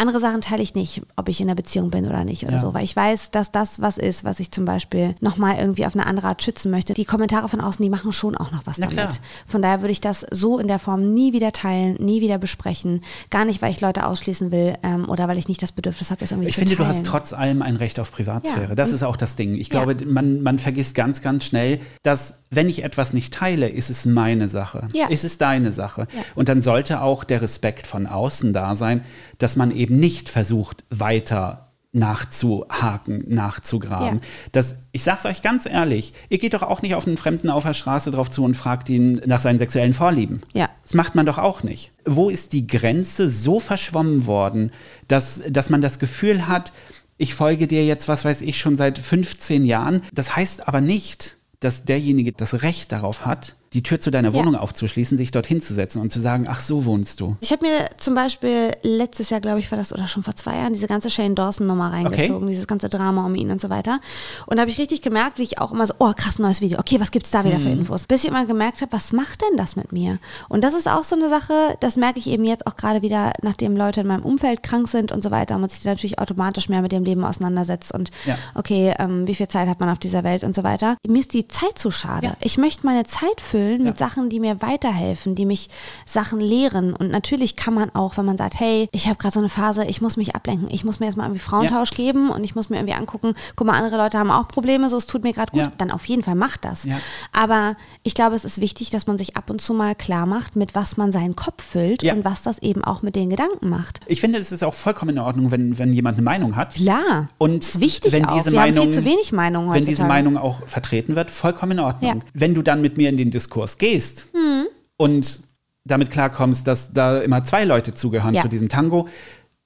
[0.00, 2.58] Andere Sachen teile ich nicht, ob ich in einer Beziehung bin oder nicht oder Ja.
[2.58, 5.94] so, weil ich weiß, dass das was ist, was ich zum Beispiel nochmal irgendwie auf
[5.94, 6.94] eine andere Art schützen möchte.
[6.94, 8.98] Die Kommentare von außen, die machen schon auch noch was Na damit.
[8.98, 9.12] klar.
[9.46, 13.02] Von daher würde ich das so in der Form nie wieder teilen, nie wieder besprechen.
[13.28, 16.20] Gar nicht, weil ich Leute ausschließen will ähm, oder weil ich nicht das Bedürfnis habe,
[16.20, 18.70] das irgendwie Ich zu finde, du hast trotz allem ein Recht auf Privatsphäre.
[18.70, 18.74] Ja.
[18.74, 19.54] Das ist auch das Ding.
[19.54, 19.84] Ich Ja.
[19.84, 24.06] glaube, man, man vergisst ganz, ganz schnell, dass wenn ich etwas nicht teile, ist es
[24.06, 24.88] meine Sache.
[24.92, 25.06] Ja.
[25.08, 26.08] Ist es deine Sache.
[26.14, 26.22] Ja.
[26.34, 29.04] Und dann sollte auch der Respekt von außen da sein,
[29.40, 34.18] dass man eben nicht versucht, weiter nachzuhaken, nachzugraben.
[34.18, 34.26] Ja.
[34.52, 37.64] Das, ich sag's euch ganz ehrlich, ihr geht doch auch nicht auf einen Fremden auf
[37.64, 40.42] der Straße drauf zu und fragt ihn nach seinen sexuellen Vorlieben.
[40.52, 40.68] Ja.
[40.84, 41.90] Das macht man doch auch nicht.
[42.04, 44.70] Wo ist die Grenze so verschwommen worden,
[45.08, 46.72] dass, dass man das Gefühl hat,
[47.18, 50.02] ich folge dir jetzt, was weiß ich, schon seit 15 Jahren.
[50.12, 54.34] Das heißt aber nicht, dass derjenige das Recht darauf hat, die Tür zu deiner Ja.
[54.34, 57.36] Wohnung aufzuschließen, sich dorthin zu setzen und zu sagen, ach so wohnst du.
[57.40, 60.56] Ich habe mir zum Beispiel letztes Jahr, glaube ich, war das oder schon vor zwei
[60.56, 64.00] Jahren, diese ganze Shane Dawson-Nummer reingezogen, dieses ganze Drama um ihn und so weiter.
[64.46, 66.78] Und da habe ich richtig gemerkt, wie ich auch immer so, oh krass, neues Video,
[66.80, 67.62] okay, was gibt's da wieder Mhm.
[67.62, 68.06] für Infos?
[68.06, 70.18] Bis ich immer gemerkt habe, was macht denn das mit mir?
[70.48, 73.32] Und das ist auch so eine Sache, das merke ich eben jetzt auch gerade wieder,
[73.42, 76.68] nachdem Leute in meinem Umfeld krank sind und so weiter, und man sich natürlich automatisch
[76.68, 78.36] mehr mit dem Leben auseinandersetzt und Ja.
[78.54, 80.96] okay, ähm, wie viel Zeit hat man auf dieser Welt und so weiter.
[81.06, 82.26] Mir ist die Zeit zu schade.
[82.26, 82.36] Ja.
[82.40, 84.08] Ich möchte meine Zeit füllen mit Ja.
[84.08, 85.68] Sachen, die mir weiterhelfen, die mich
[86.06, 86.94] Sachen lehren.
[86.94, 89.84] Und natürlich kann man auch, wenn man sagt, hey, ich habe gerade so eine Phase,
[89.84, 92.76] ich muss mich ablenken, ich muss mir erstmal irgendwie Frauentausch geben und ich muss mir
[92.76, 95.60] irgendwie angucken, guck mal, andere Leute haben auch Probleme, so es tut mir gerade gut,
[95.60, 95.72] Ja.
[95.78, 96.84] dann auf jeden Fall macht das.
[96.84, 96.96] Ja.
[97.32, 100.56] Aber ich glaube, es ist wichtig, dass man sich ab und zu mal klar macht,
[100.56, 102.14] mit was man seinen Kopf füllt Ja.
[102.14, 104.00] und was das eben auch mit den Gedanken macht.
[104.06, 106.74] Ich finde, es ist auch vollkommen in Ordnung, wenn, wenn jemand eine Meinung hat.
[106.74, 107.26] Klar.
[107.38, 108.34] Und ist wichtig wenn auch.
[108.36, 110.08] diese Wir haben Meinung, viel zu wenig Meinungen Wenn diese heutzutage.
[110.08, 112.10] Meinung auch vertreten wird, vollkommen in Ordnung.
[112.16, 112.22] Ja.
[112.34, 114.66] Wenn du dann mit mir in den Diskurs gehst Hm.
[114.96, 115.40] und
[115.84, 118.42] damit klarkommst, dass da immer zwei Leute zugehören Ja.
[118.42, 119.08] zu diesem Tango,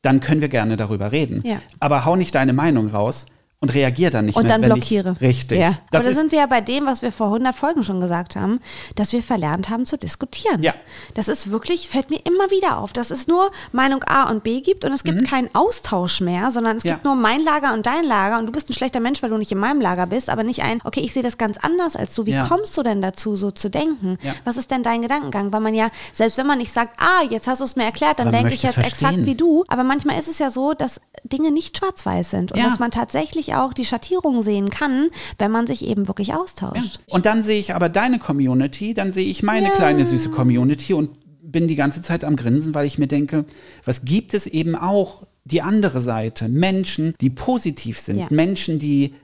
[0.03, 1.41] dann können wir gerne darüber reden.
[1.45, 1.61] Ja.
[1.81, 3.27] Aber hau nicht deine Meinung raus
[3.65, 4.53] und reagiere dann nicht Und mehr.
[4.53, 5.17] dann wenn blockiere.
[5.19, 5.59] Ich, richtig.
[5.59, 5.79] Ja.
[5.91, 8.37] Das Aber da sind wir ja bei dem, was wir vor 100 Folgen schon gesagt
[8.37, 8.61] haben,
[8.95, 10.63] dass wir verlernt haben zu diskutieren.
[10.63, 10.75] Ja.
[11.15, 14.61] Das ist wirklich, fällt mir immer wieder auf, dass es nur Meinung A und B
[14.61, 16.89] gibt und es gibt keinen Austausch mehr, sondern es Mhm.
[16.89, 16.95] Ja.
[16.95, 19.39] gibt nur mein Lager und dein Lager und du bist ein schlechter Mensch, weil du
[19.39, 22.15] nicht in meinem Lager bist, aber nicht ein, okay, ich sehe das ganz anders als
[22.15, 22.27] du.
[22.27, 22.47] Wie Ja.
[22.47, 24.19] kommst du denn dazu, so zu denken?
[24.23, 24.33] Ja.
[24.45, 25.53] Was ist denn dein Gedankengang?
[25.53, 28.19] Weil man ja, selbst wenn man nicht sagt, ah, jetzt hast du es mir erklärt,
[28.19, 29.27] dann denke ich jetzt es exakt verstehen.
[29.27, 29.65] wie du.
[29.69, 33.54] Aber manchmal ist es ja so, dass Dinge nicht schwarz-weiß sind und dass man tatsächlich
[33.55, 37.01] auch die Schattierungen sehen kann, wenn man sich eben wirklich austauscht.
[37.09, 39.73] Und dann sehe ich aber deine Community, dann sehe ich meine Ja.
[39.73, 41.11] kleine süße Community und
[41.43, 43.45] bin die ganze Zeit am Grinsen, weil ich mir denke,
[43.85, 46.49] was gibt es eben auch die andere Seite?
[46.49, 48.27] Menschen, die positiv sind, Ja.
[48.31, 49.15] Menschen, die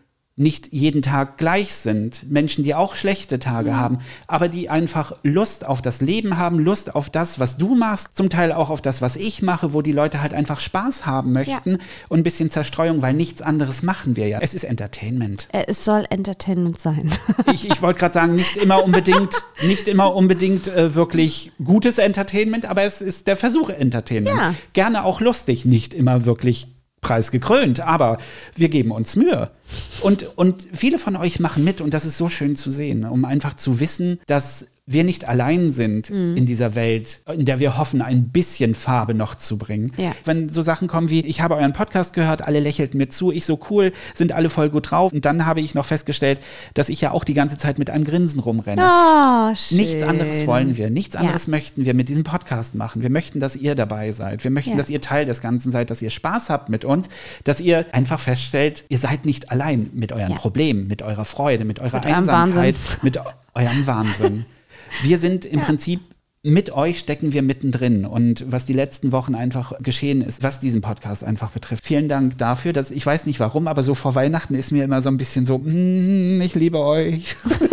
[0.40, 5.66] nicht jeden Tag gleich sind, Menschen, die auch schlechte Tage haben, aber die einfach Lust
[5.66, 9.02] auf das Leben haben, Lust auf das, was du machst, zum Teil auch auf das,
[9.02, 11.78] was ich mache, wo die Leute halt einfach Spaß haben möchten
[12.08, 14.38] und ein bisschen Zerstreuung, weil nichts anderes machen wir ja.
[14.40, 15.46] Es ist Entertainment.
[15.52, 17.10] Äh, Es soll Entertainment sein.
[17.52, 22.64] Ich, ich wollte gerade sagen, nicht immer unbedingt, nicht immer unbedingt äh, wirklich gutes Entertainment,
[22.64, 24.36] aber es ist der Versuch Entertainment.
[24.36, 24.54] Ja.
[24.72, 26.68] Gerne auch lustig, nicht immer wirklich
[27.00, 28.18] preisgekrönt, aber
[28.54, 29.50] wir geben uns Mühe.
[30.00, 33.24] Und, und viele von euch machen mit und das ist so schön zu sehen, um
[33.24, 36.36] einfach zu wissen, dass wir nicht allein sind Mhm.
[36.36, 39.92] in dieser Welt, in der wir hoffen, ein bisschen Farbe noch zu bringen.
[39.96, 40.12] Ja.
[40.24, 43.44] Wenn so Sachen kommen wie, ich habe euren Podcast gehört, alle lächelten mir zu, ich
[43.46, 45.12] so cool, sind alle voll gut drauf.
[45.12, 46.40] Und dann habe ich noch festgestellt,
[46.74, 48.82] dass ich ja auch die ganze Zeit mit einem Grinsen rumrenne.
[48.82, 49.52] Oh.
[49.70, 51.20] Nichts anderes wollen wir, nichts Ja.
[51.20, 53.02] anderes möchten wir mit diesem Podcast machen.
[53.02, 54.42] Wir möchten, dass ihr dabei seid.
[54.44, 54.76] Wir möchten, Ja.
[54.76, 57.08] dass ihr Teil des Ganzen seid, dass ihr Spaß habt mit uns,
[57.44, 60.36] dass ihr einfach feststellt, ihr seid nicht allein mit euren Ja.
[60.36, 63.22] Problemen, mit eurer Freude, mit eurer Mit Einsamkeit, mit eu-
[63.54, 64.44] eurem Wahnsinn.
[65.02, 66.00] Wir sind im Prinzip
[66.42, 70.80] mit euch stecken wir mittendrin und was die letzten Wochen einfach geschehen ist, was diesen
[70.80, 71.84] Podcast einfach betrifft.
[71.84, 75.02] Vielen Dank dafür, dass ich weiß nicht warum, aber so vor Weihnachten ist mir immer
[75.02, 77.36] so ein bisschen so, mm, ich liebe euch.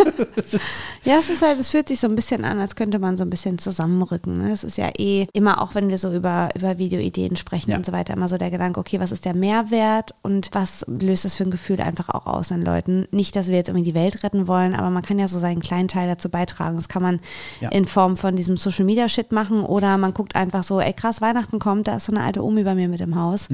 [1.04, 3.24] Ja, es ist halt, es fühlt sich so ein bisschen an, als könnte man so
[3.24, 4.42] ein bisschen zusammenrücken.
[4.42, 4.50] Ne?
[4.50, 7.76] Das ist ja eh immer auch, wenn wir so über, über Videoideen sprechen Ja.
[7.76, 11.24] und so weiter, immer so der Gedanke, okay, was ist der Mehrwert und was löst
[11.24, 13.06] das für ein Gefühl einfach auch aus in Leuten?
[13.10, 15.60] Nicht, dass wir jetzt irgendwie die Welt retten wollen, aber man kann ja so seinen
[15.60, 16.76] kleinen Teil dazu beitragen.
[16.76, 17.20] Das kann man
[17.60, 17.70] Ja.
[17.70, 21.20] in Form von diesem Social Media Shit machen oder man guckt einfach so, ey krass,
[21.20, 23.48] Weihnachten kommt, da ist so eine alte Omi bei mir mit im Haus.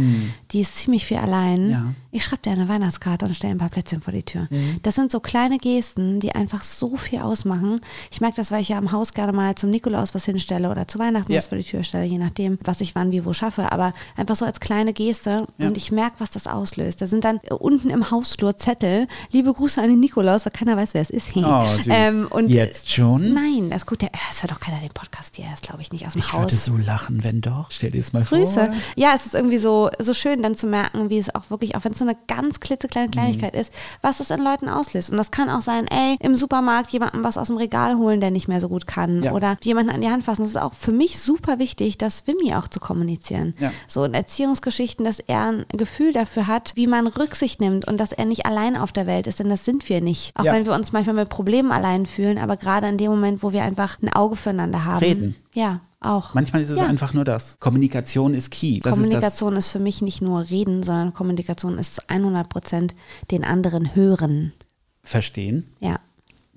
[0.50, 1.64] Die ist ziemlich viel allein.
[1.66, 1.70] Mhm.
[1.70, 1.78] Ja.
[1.78, 1.94] Mhm.
[2.10, 4.46] Ich schreibe dir eine Weihnachtskarte und stelle ein paar Plätzchen vor die Tür.
[4.82, 7.80] Das sind so kleine Gesten, die einfach so viel ausmachen.
[8.10, 10.86] Ich merke das, weil ich ja am Haus gerne mal zum Nikolaus was hinstelle oder
[10.86, 11.38] zu Weihnachten Ja.
[11.38, 13.72] was vor die Tür stelle, je nachdem, was ich wann wie wo schaffe.
[13.72, 15.66] Aber einfach so als kleine Geste Ja.
[15.66, 17.00] und ich merke, was das auslöst.
[17.02, 19.06] Da sind dann äh, unten im Hausflur Zettel.
[19.30, 21.30] Liebe Grüße an den Nikolaus, weil keiner weiß, wer es ist.
[21.36, 21.86] Oh, süß.
[21.90, 23.32] Ähm, und Jetzt schon?
[23.34, 24.02] Nein, das ist gut.
[24.02, 25.46] Der, es hört doch keiner den Podcast hier.
[25.46, 26.42] Er ist, glaube ich, nicht aus dem Ich Haus.
[26.42, 27.70] würde so lachen, wenn doch.
[27.70, 28.66] Stell dir das mal Grüße.
[28.66, 28.74] vor.
[28.96, 31.84] Ja, es ist irgendwie so, so schön dann zu merken, wie es auch wirklich, auch
[31.84, 35.10] wenn es so eine ganz klitzekleine Kleinigkeit ist, was das in Leuten auslöst.
[35.10, 38.30] Und das kann auch sein, ey, im Supermarkt jemandem was aus dem Regal holen, der
[38.30, 39.22] nicht mehr so gut kann.
[39.22, 39.32] Ja.
[39.32, 40.42] Oder jemanden an die Hand fassen.
[40.42, 43.54] Das ist auch für mich super wichtig, das Wimmy auch zu kommunizieren.
[43.58, 43.72] Ja.
[43.88, 48.12] So in Erziehungsgeschichten, dass er ein Gefühl dafür hat, wie man Rücksicht nimmt und dass
[48.12, 50.36] er nicht allein auf der Welt ist, denn das sind wir nicht.
[50.36, 50.52] Auch Ja.
[50.52, 53.62] wenn wir uns manchmal mit Problemen allein fühlen, aber gerade in dem Moment, wo wir
[53.62, 54.98] einfach ein Auge füreinander haben.
[55.02, 55.36] Reden.
[55.54, 56.34] Ja, auch.
[56.34, 56.86] Manchmal ist es Ja.
[56.86, 57.58] einfach nur das.
[57.58, 58.80] Kommunikation ist key.
[58.80, 62.94] Das Kommunikation ist, für mich nicht nur reden, sondern Kommunikation ist zu 100 Prozent
[63.30, 64.52] den anderen hören.
[65.02, 65.70] ist Verstehen.
[65.80, 66.00] Ja.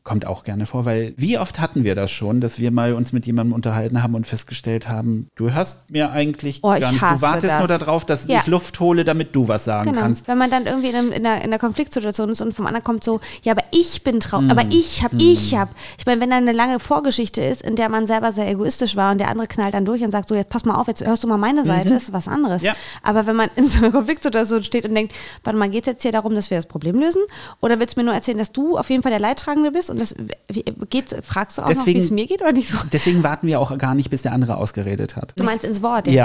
[0.08, 3.12] Kommt auch gerne vor, weil wie oft hatten wir das schon, dass wir mal uns
[3.12, 7.02] mit jemandem unterhalten haben und festgestellt haben, du hörst mir eigentlich Oh, gar nicht.
[7.02, 7.60] Du wartest das.
[7.60, 8.40] nur darauf, dass Ja.
[8.40, 10.04] ich Luft hole, damit du was sagen Genau.
[10.04, 10.30] kannst.
[10.30, 12.86] Wenn man dann irgendwie in, einem, in, einer, in einer Konfliktsituation ist und vom anderen
[12.86, 14.52] kommt so, ja, aber ich bin traurig, Mm.
[14.52, 15.70] aber ich hab, ich hab.
[16.00, 19.12] Ich meine, wenn da eine lange Vorgeschichte ist, in der man selber sehr egoistisch war
[19.12, 21.26] und der andere knallt dann durch und sagt so, jetzt pass mal auf, jetzt hörst
[21.26, 22.62] du mal meine Seite, ist was anderes.
[22.62, 22.68] Mhm.
[22.68, 22.76] Ja.
[23.04, 26.02] Aber wenn man in so einer Konfliktsituation steht und denkt, warte mal, geht es jetzt
[26.04, 27.22] hier darum, dass wir das Problem lösen?
[27.62, 29.90] Oder willst du mir nur erzählen, dass du auf jeden Fall der Leidtragende bist?
[29.98, 30.16] Und das
[30.50, 32.78] wie, geht's, fragst du auch noch, Deswegen- wie es mir geht oder nicht so?
[32.92, 35.34] Deswegen warten wir auch gar nicht, bis der andere ausgeredet hat.
[35.36, 36.16] Du meinst ins Wort jetzt?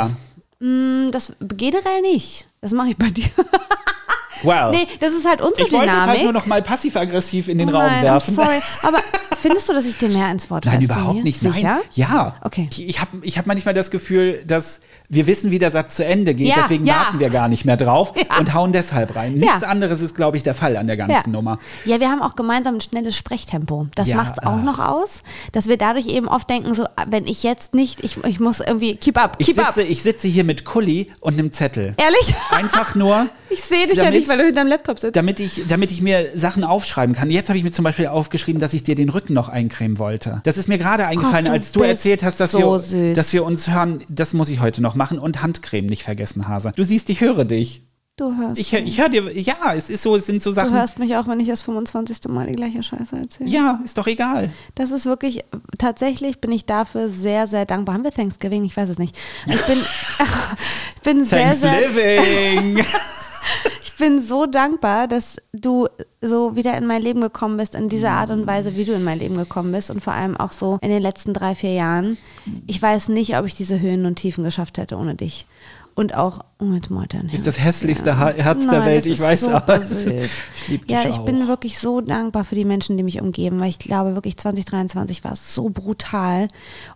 [0.60, 0.66] Ja.
[0.66, 2.46] Mm, Das generell nicht.
[2.60, 3.24] Das mache ich bei dir.
[4.44, 4.72] Wow.
[4.72, 6.08] Nee, das ist halt unsere ich wollte es Dynamik.
[6.08, 8.34] halt nur noch mal passiv-aggressiv in den Oh Raum nein, I'm werfen.
[8.34, 8.58] sorry.
[8.82, 8.98] Aber
[9.40, 11.38] findest du, dass ich dir mehr ins Wort Nein, als du überhaupt nicht.
[11.40, 11.74] Sicher?
[11.74, 11.82] Nein.
[11.92, 12.34] Ja.
[12.42, 12.68] Okay.
[12.72, 14.80] Ich, ich habe ich hab manchmal das Gefühl, dass
[15.12, 16.48] wir wissen, wie der Satz zu Ende geht.
[16.48, 16.94] Ja, deswegen ja.
[16.94, 18.38] warten wir gar nicht mehr drauf Ja.
[18.38, 19.34] und hauen deshalb rein.
[19.34, 19.68] Nichts Ja.
[19.68, 21.26] anderes ist, glaube ich, der Fall an der ganzen Ja.
[21.28, 21.58] Nummer.
[21.84, 23.88] ja, wir haben auch gemeinsam ein schnelles Sprechtempo.
[23.94, 24.56] Das Ja, macht's auch ah.
[24.56, 28.40] noch aus, dass wir dadurch eben oft denken, so, wenn ich jetzt nicht, ich, ich
[28.40, 29.74] muss irgendwie keep up, Ich keep up.
[29.74, 31.94] sitze, ich sitze hier mit Kulli und einem Zettel.
[31.98, 32.34] Ehrlich?
[32.50, 35.14] Einfach nur, Ich sehe dich ja Damit- nicht, weil du hinterm Laptop sitzt.
[35.14, 37.28] damit ich, damit ich mir Sachen aufschreiben kann.
[37.30, 40.40] Jetzt habe ich mir zum Beispiel aufgeschrieben, dass ich dir den Rücken noch eincremen wollte.
[40.44, 43.14] Das ist mir gerade eingefallen, du als du erzählt hast, dass, so wir, süß.
[43.14, 44.04] dass wir uns hören.
[44.08, 46.72] Das muss ich heute noch machen und Handcreme nicht vergessen, Hase.
[46.76, 47.82] Du siehst, ich höre dich.
[48.16, 48.60] Du hörst.
[48.60, 50.74] Ich, ich höre dir, ja, es ist so, es sind so du Sachen.
[50.74, 52.28] hörst mich auch, wenn ich das 25.
[52.28, 53.48] Mal die gleiche Scheiße erzähle.
[53.48, 54.50] Ja, ist doch egal.
[54.74, 55.44] Das ist wirklich,
[55.78, 57.94] tatsächlich bin ich dafür sehr, sehr dankbar.
[57.94, 58.64] Haben wir Thanksgiving?
[58.64, 59.16] Ich weiß es nicht.
[59.46, 59.78] Ich bin,
[60.96, 62.84] ich bin sehr, sehr, Thanksgiving.
[64.02, 65.86] bin so dankbar, dass du
[66.20, 69.04] so wieder in mein Leben gekommen bist, in dieser Art und Weise, wie du in
[69.04, 72.18] mein Leben gekommen bist und vor allem auch so in den letzten drei, vier Jahren.
[72.66, 75.46] Ich weiß nicht, ob ich diese Höhen und Tiefen geschafft hätte ohne dich.
[75.94, 78.28] Und auch, oh, malt er ein Ist das hässlichste ja.
[78.28, 81.24] Herz der Nein, Welt, ich weiß, aber ich lieb dich Ja, ich auch.
[81.26, 85.22] bin wirklich so dankbar für die Menschen, die mich umgeben, weil ich glaube wirklich 2023
[85.22, 86.48] war so brutal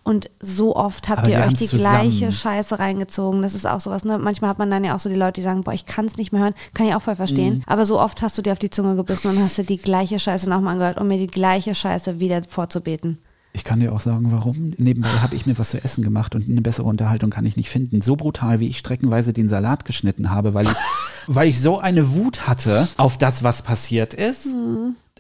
[0.03, 2.09] und so oft habt Aber ihr euch die zusammen.
[2.11, 3.43] gleiche Scheiße reingezogen.
[3.43, 4.17] Das ist auch sowas, ne?
[4.19, 6.17] Manchmal hat man dann ja auch so die Leute, die sagen, boah, ich kann es
[6.17, 7.57] nicht mehr hören, kann ich auch voll verstehen.
[7.57, 7.65] Mhm.
[7.67, 10.19] Aber so oft hast du dir auf die Zunge gebissen und hast dir die gleiche
[10.19, 13.19] Scheiße nochmal angehört, um mir die gleiche Scheiße wieder vorzubeten.
[13.57, 14.75] Ich kann dir auch sagen, warum.
[14.77, 17.71] Nebenbei habe ich mir was zu essen gemacht und eine bessere Unterhaltung kann ich nicht
[17.71, 18.03] finden.
[18.03, 20.75] So brutal, wie ich streckenweise den Salat geschnitten habe, weil ich,
[21.27, 24.49] weil ich so eine Wut hatte auf das, was passiert ist.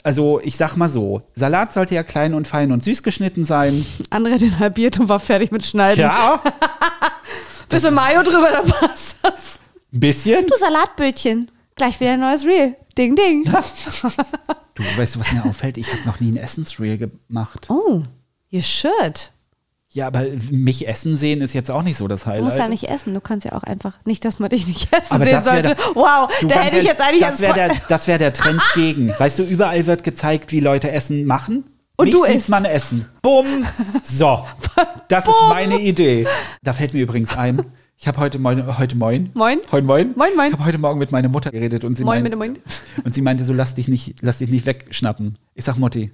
[0.02, 3.86] Also ich sag mal so, Salat sollte ja klein und fein und süß geschnitten sein.
[4.12, 6.02] Hat den halbiert und war fertig mit Schneiden.
[6.02, 6.42] Ja,
[7.70, 9.58] Bisschen Mayo drüber, dann passt das.
[9.94, 10.46] ein bisschen.
[10.46, 11.50] Du Salatbötchen.
[11.74, 12.76] Gleich wieder ein neues Reel.
[12.98, 13.50] Ding, ding.
[14.76, 15.78] Du, weißt was mir auffällt?
[15.78, 17.68] Ich habe noch nie ein Essensreel gemacht.
[17.70, 18.02] Oh,
[18.56, 19.32] you should.
[19.90, 22.58] Ja, aber mich essen sehen ist jetzt auch nicht so das Du musst Highlight.
[22.58, 23.14] ja nicht essen.
[23.14, 25.62] Du kannst ja auch einfach, nicht, dass man dich nicht essen Aber sehen sollte.
[25.62, 29.08] der- wow, da hätte ich jetzt eigentlich das wäre der, das wär der Trend gegen.
[29.18, 31.64] Weißt du, überall wird gezeigt, wie Leute Essen machen.
[31.96, 32.48] Und Mich du sieht isst.
[32.50, 33.06] man essen.
[33.22, 33.64] Bumm.
[34.02, 34.44] So.
[35.08, 36.26] Das ist meine Idee.
[36.64, 37.62] Da fällt mir übrigens ein.
[37.96, 39.30] Ich habe heute moin, heute moin.
[39.34, 39.60] Moin.
[39.70, 40.12] Heute moin.
[40.16, 40.48] Moin, moin.
[40.48, 42.58] Ich habe heute Morgen mit meiner Mutter geredet und sie Moin, meinte, moin.
[43.04, 45.38] und sie meinte so, lass dich nicht, lass dich nicht wegschnappen.
[45.54, 46.10] Ich sag Mutti.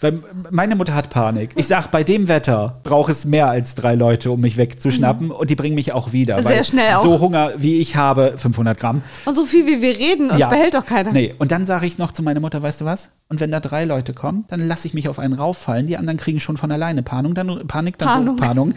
[0.00, 0.20] Weil
[0.50, 1.50] meine Mutter hat Panik.
[1.56, 5.30] Ich sag, bei dem Wetter braucht es mehr als drei Leute, um mich wegzuschnappen.
[5.30, 6.38] Und die bringen mich auch wieder.
[6.38, 6.46] Mhm.
[6.46, 7.02] Sehr schnell auch.
[7.02, 9.02] So Hunger, wie ich habe, 500 Gramm.
[9.24, 11.12] Und so viel wie wir reden, uns behält doch keiner.
[11.12, 13.10] Nee, und dann sage ich noch zu meiner Mutter, weißt du was?
[13.30, 15.86] Und wenn da drei Leute kommen, dann lasse ich mich auf einen rauffallen.
[15.86, 18.36] Die anderen kriegen schon von alleine Panik, dann Panik, dann Paarung.
[18.36, 18.74] Paarung,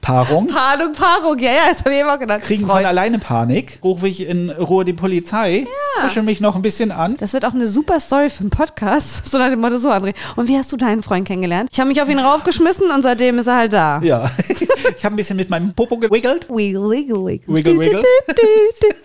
[0.00, 0.46] Paarung.
[0.48, 2.42] Paarung, Paarung, ja, ja, das habe ich auch genannt.
[2.42, 2.78] Kriegen Freund.
[2.80, 5.66] von alleine Panik, rufe ich in Ruhe die Polizei,
[6.14, 6.22] ja.
[6.22, 7.16] mich noch ein bisschen an.
[7.18, 9.22] Das wird auch eine super Story für einen Podcast.
[9.32, 10.14] So nach dem Motto so, André.
[10.36, 11.70] Und wie hast du deinen Freund kennengelernt?
[11.72, 14.00] Ich habe mich auf ihn raufgeschmissen und seitdem ist er halt da.
[14.00, 14.30] Ja,
[14.96, 17.52] ich habe ein bisschen mit meinem Popo gewiggelt Wiggle, wiggle, wiggle.
[17.52, 18.02] Wiggle, wiggle.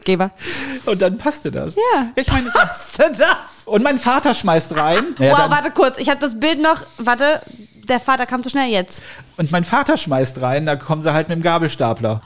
[0.05, 0.29] Geber.
[0.85, 1.75] und dann passte das.
[1.75, 2.09] Ja.
[2.13, 3.25] Ich meine, du das?
[3.65, 5.15] und mein Vater schmeißt rein.
[5.17, 5.97] Ja, wow, warte kurz.
[5.97, 6.83] Ich habe das Bild noch.
[6.99, 7.41] Warte,
[7.89, 9.01] der Vater kam zu schnell jetzt.
[9.37, 12.21] Und mein Vater schmeißt rein, da kommen sie halt mit dem Gabelstapler.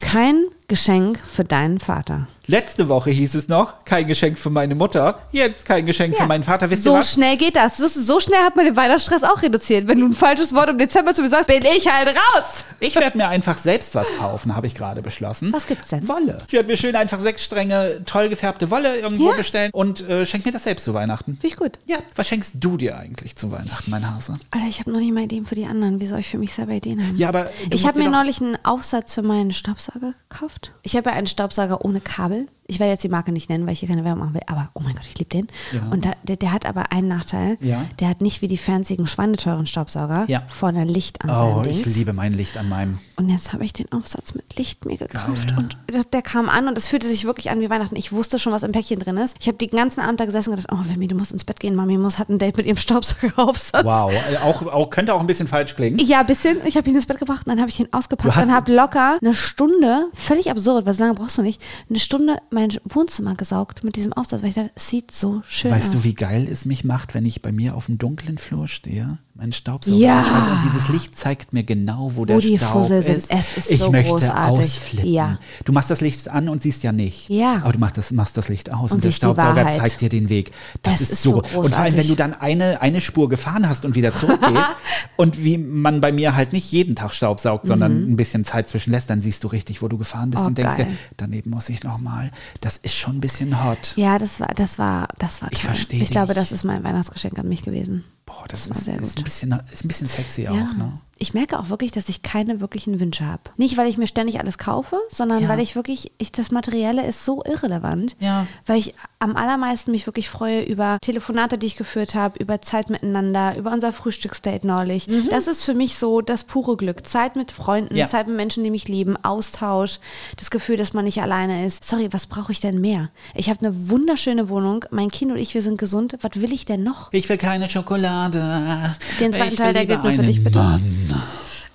[0.00, 0.44] Kein
[0.78, 2.26] Geschenk für deinen Vater.
[2.46, 6.22] Letzte Woche hieß es noch, kein Geschenk für meine Mutter, jetzt kein Geschenk Ja.
[6.22, 6.68] für meinen Vater.
[6.70, 7.12] Wisst So ihr was?
[7.12, 7.76] schnell geht das.
[7.78, 9.86] So schnell hat man den Weihnachtsstress auch reduziert.
[9.88, 12.64] Wenn du ein falsches Wort im Dezember zu mir sagst, bin ich halt raus.
[12.80, 15.52] Ich werde mir einfach selbst was kaufen, habe ich gerade beschlossen.
[15.54, 16.06] Was gibt's denn?
[16.08, 16.38] Wolle.
[16.46, 19.36] Ich werde mir schön einfach sechs Stränge toll gefärbte Wolle irgendwo Ja.
[19.36, 21.32] bestellen und äh, schenk mir das selbst zu Weihnachten.
[21.32, 21.78] Finde ich gut.
[21.86, 24.36] Ja, was schenkst du dir eigentlich zu Weihnachten, mein Hase?
[24.50, 26.00] Alter, ich habe noch nicht mal Ideen für die anderen.
[26.00, 27.16] Wie soll ich für mich selber Ideen haben?
[27.16, 30.57] Ja, aber ich habe mir neulich einen Aufsatz für meinen Staubsauger gekauft.
[30.82, 32.46] Ich habe einen Staubsauger ohne Kabel.
[32.70, 34.42] Ich werde jetzt die Marke nicht nennen, weil ich hier keine Werbung machen will.
[34.46, 35.46] Aber oh mein Gott, ich liebe den.
[35.72, 35.88] Ja.
[35.90, 37.56] Und da, der, der hat aber einen Nachteil.
[37.62, 37.86] Ja.
[37.98, 40.42] Der hat nicht wie die fanzigen schweineteuren Staubsauger Ja.
[40.48, 41.96] vorne Licht an Oh, seinem ich Dings.
[41.96, 42.98] liebe mein Licht an meinem.
[43.16, 45.48] Und jetzt habe ich den Aufsatz mit Licht mir gekauft.
[45.48, 45.56] Geil.
[45.56, 47.96] Und das, der kam an und es fühlte sich wirklich an wie Weihnachten.
[47.96, 49.38] Ich wusste schon, was im Päckchen drin ist.
[49.40, 51.60] Ich habe den ganzen Abend da gesessen und gedacht, oh, Wemmy, du musst ins Bett
[51.60, 51.74] gehen.
[51.74, 53.82] Mami muss hat ein Date mit ihrem Staubsaugeraufsatz.
[53.84, 54.12] Wow,
[54.44, 55.98] auch, auch, könnte auch ein bisschen falsch klingen.
[56.00, 56.58] Ja, ein bisschen.
[56.66, 59.16] Ich habe ihn ins Bett gebracht und dann habe ich ihn ausgepackt und habe locker
[59.22, 63.84] eine Stunde, völlig absurd, weil so lange brauchst du nicht, eine Stunde mein Wohnzimmer gesaugt
[63.84, 66.00] mit diesem Aufsatz, weil ich dachte, es sieht so schön Weißt aus.
[66.00, 69.18] du, wie geil es mich macht, wenn ich bei mir auf dem dunklen Flur stehe?
[69.40, 69.96] Mein Staubsauger.
[69.96, 70.18] Ja.
[70.18, 73.16] anschmeiße Und dieses Licht zeigt mir genau, wo, der die Staub Fussel sind.
[73.18, 73.30] ist.
[73.30, 74.58] Es ist ich so möchte großartig.
[74.58, 75.12] ausflippen.
[75.12, 75.38] Ja.
[75.64, 77.28] Du machst das Licht an und siehst ja nicht.
[77.30, 77.60] Ja.
[77.62, 80.28] Aber du machst das, machst das Licht aus und, Und der Staubsauger zeigt dir den
[80.28, 80.50] Weg.
[80.82, 81.42] Das ist, ist so.
[81.52, 84.66] so und vor allem, wenn du dann eine, eine Spur gefahren hast und wieder zurückgehst
[85.16, 89.08] und wie man bei mir halt nicht jeden Tag staubsaugt, sondern ein bisschen Zeit zwischenlässt,
[89.08, 90.46] dann siehst du richtig, wo du gefahren bist Mhm.
[90.46, 90.96] Oh, und denkst dir, geil.
[91.16, 92.32] daneben muss ich nochmal.
[92.60, 93.92] Das ist schon ein bisschen hot.
[93.96, 95.66] Ja, das war, das war, das war Ich toll.
[95.68, 96.36] versteh Ich glaube, dich.
[96.36, 98.02] das ist mein Weihnachtsgeschenk an mich gewesen.
[98.28, 100.50] Boah, das, war ist, ist, ein bisschen, ist ein bisschen sexy Ja.
[100.52, 101.00] auch, ne?
[101.20, 103.42] Ich merke auch wirklich, dass ich keine wirklichen Wünsche habe.
[103.56, 105.48] Nicht, weil ich mir ständig alles kaufe, sondern Ja.
[105.48, 108.16] weil ich wirklich, ich, das Materielle ist so irrelevant.
[108.20, 108.46] Ja.
[108.66, 112.88] Weil ich am allermeisten mich wirklich freue über Telefonate, die ich geführt habe, über Zeit
[112.90, 115.08] miteinander, über unser Frühstücksdate neulich.
[115.30, 117.06] Das ist für mich so das pure Glück.
[117.06, 118.06] Zeit mit Freunden, Ja.
[118.08, 119.98] Zeit mit Menschen, die mich lieben, Austausch,
[120.36, 121.84] das Gefühl, dass man nicht alleine ist.
[121.84, 123.10] Sorry, was brauche ich denn mehr?
[123.34, 126.16] Ich habe eine wunderschöne Wohnung, mein Kind und ich, wir sind gesund.
[126.22, 127.12] Was will ich denn noch?
[127.12, 128.94] Ich will keine Schokolade.
[129.20, 130.58] Den zweiten ich Teil, der gilt nur für dich, bitte.
[130.58, 130.82] Mann.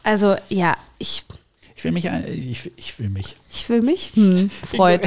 [0.04, 1.24] Also, ja, ich.
[1.76, 3.36] Ich will mich, ich, ich will mich.
[3.52, 4.12] Ich will mich.
[4.14, 5.02] Hm, Freud.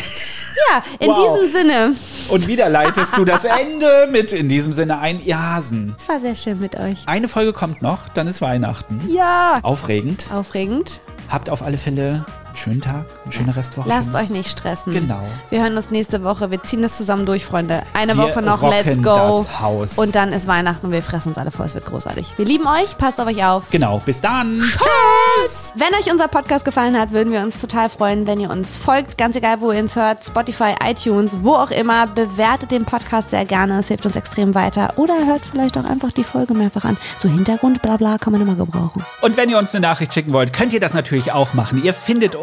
[0.71, 1.39] Ja, in Wow.
[1.39, 1.95] diesem Sinne.
[2.29, 5.95] Und wieder leitest du das Ende mit in diesem Sinne ein Jasen.
[5.99, 6.99] Es war sehr schön mit euch.
[7.07, 9.01] Eine Folge kommt noch, dann ist Weihnachten.
[9.11, 9.61] Ja.
[9.63, 10.27] Aufregend.
[10.33, 11.01] Aufregend.
[11.29, 13.89] Habt auf alle Fälle einen schönen Tag, eine schöne Restwoche.
[13.89, 14.93] Lasst euch nicht stressen.
[14.93, 15.21] Genau.
[15.51, 16.51] Wir hören uns nächste Woche.
[16.51, 17.83] Wir ziehen das zusammen durch, Freunde.
[17.93, 18.63] Eine Wir Woche noch.
[18.63, 19.45] Let's go.
[19.45, 19.99] das Haus.
[19.99, 21.67] Und dann ist Weihnachten und wir fressen uns alle voll.
[21.67, 22.33] Es wird großartig.
[22.37, 22.97] Wir lieben euch.
[22.97, 23.65] Passt auf euch auf.
[23.71, 24.61] Genau, bis dann.
[24.61, 25.73] Tschüss!
[25.75, 29.19] Wenn euch unser Podcast gefallen hat, würden wir uns total freuen, wenn ihr uns folgt.
[29.19, 30.25] Ganz egal, wo ihr uns hört.
[30.25, 32.07] Spotify, iTunes, wo auch immer.
[32.07, 33.81] Bewertet den Podcast sehr gerne.
[33.81, 34.95] Es hilft uns extrem weiter.
[34.97, 36.97] Oder hört vielleicht auch einfach die Folge mehrfach an.
[37.19, 39.05] So Hintergrund, bla bla, kann man immer gebrauchen.
[39.21, 41.83] Und wenn ihr uns eine Nachricht schicken wollt, könnt ihr das natürlich auch machen.
[41.85, 42.35] Ihr findet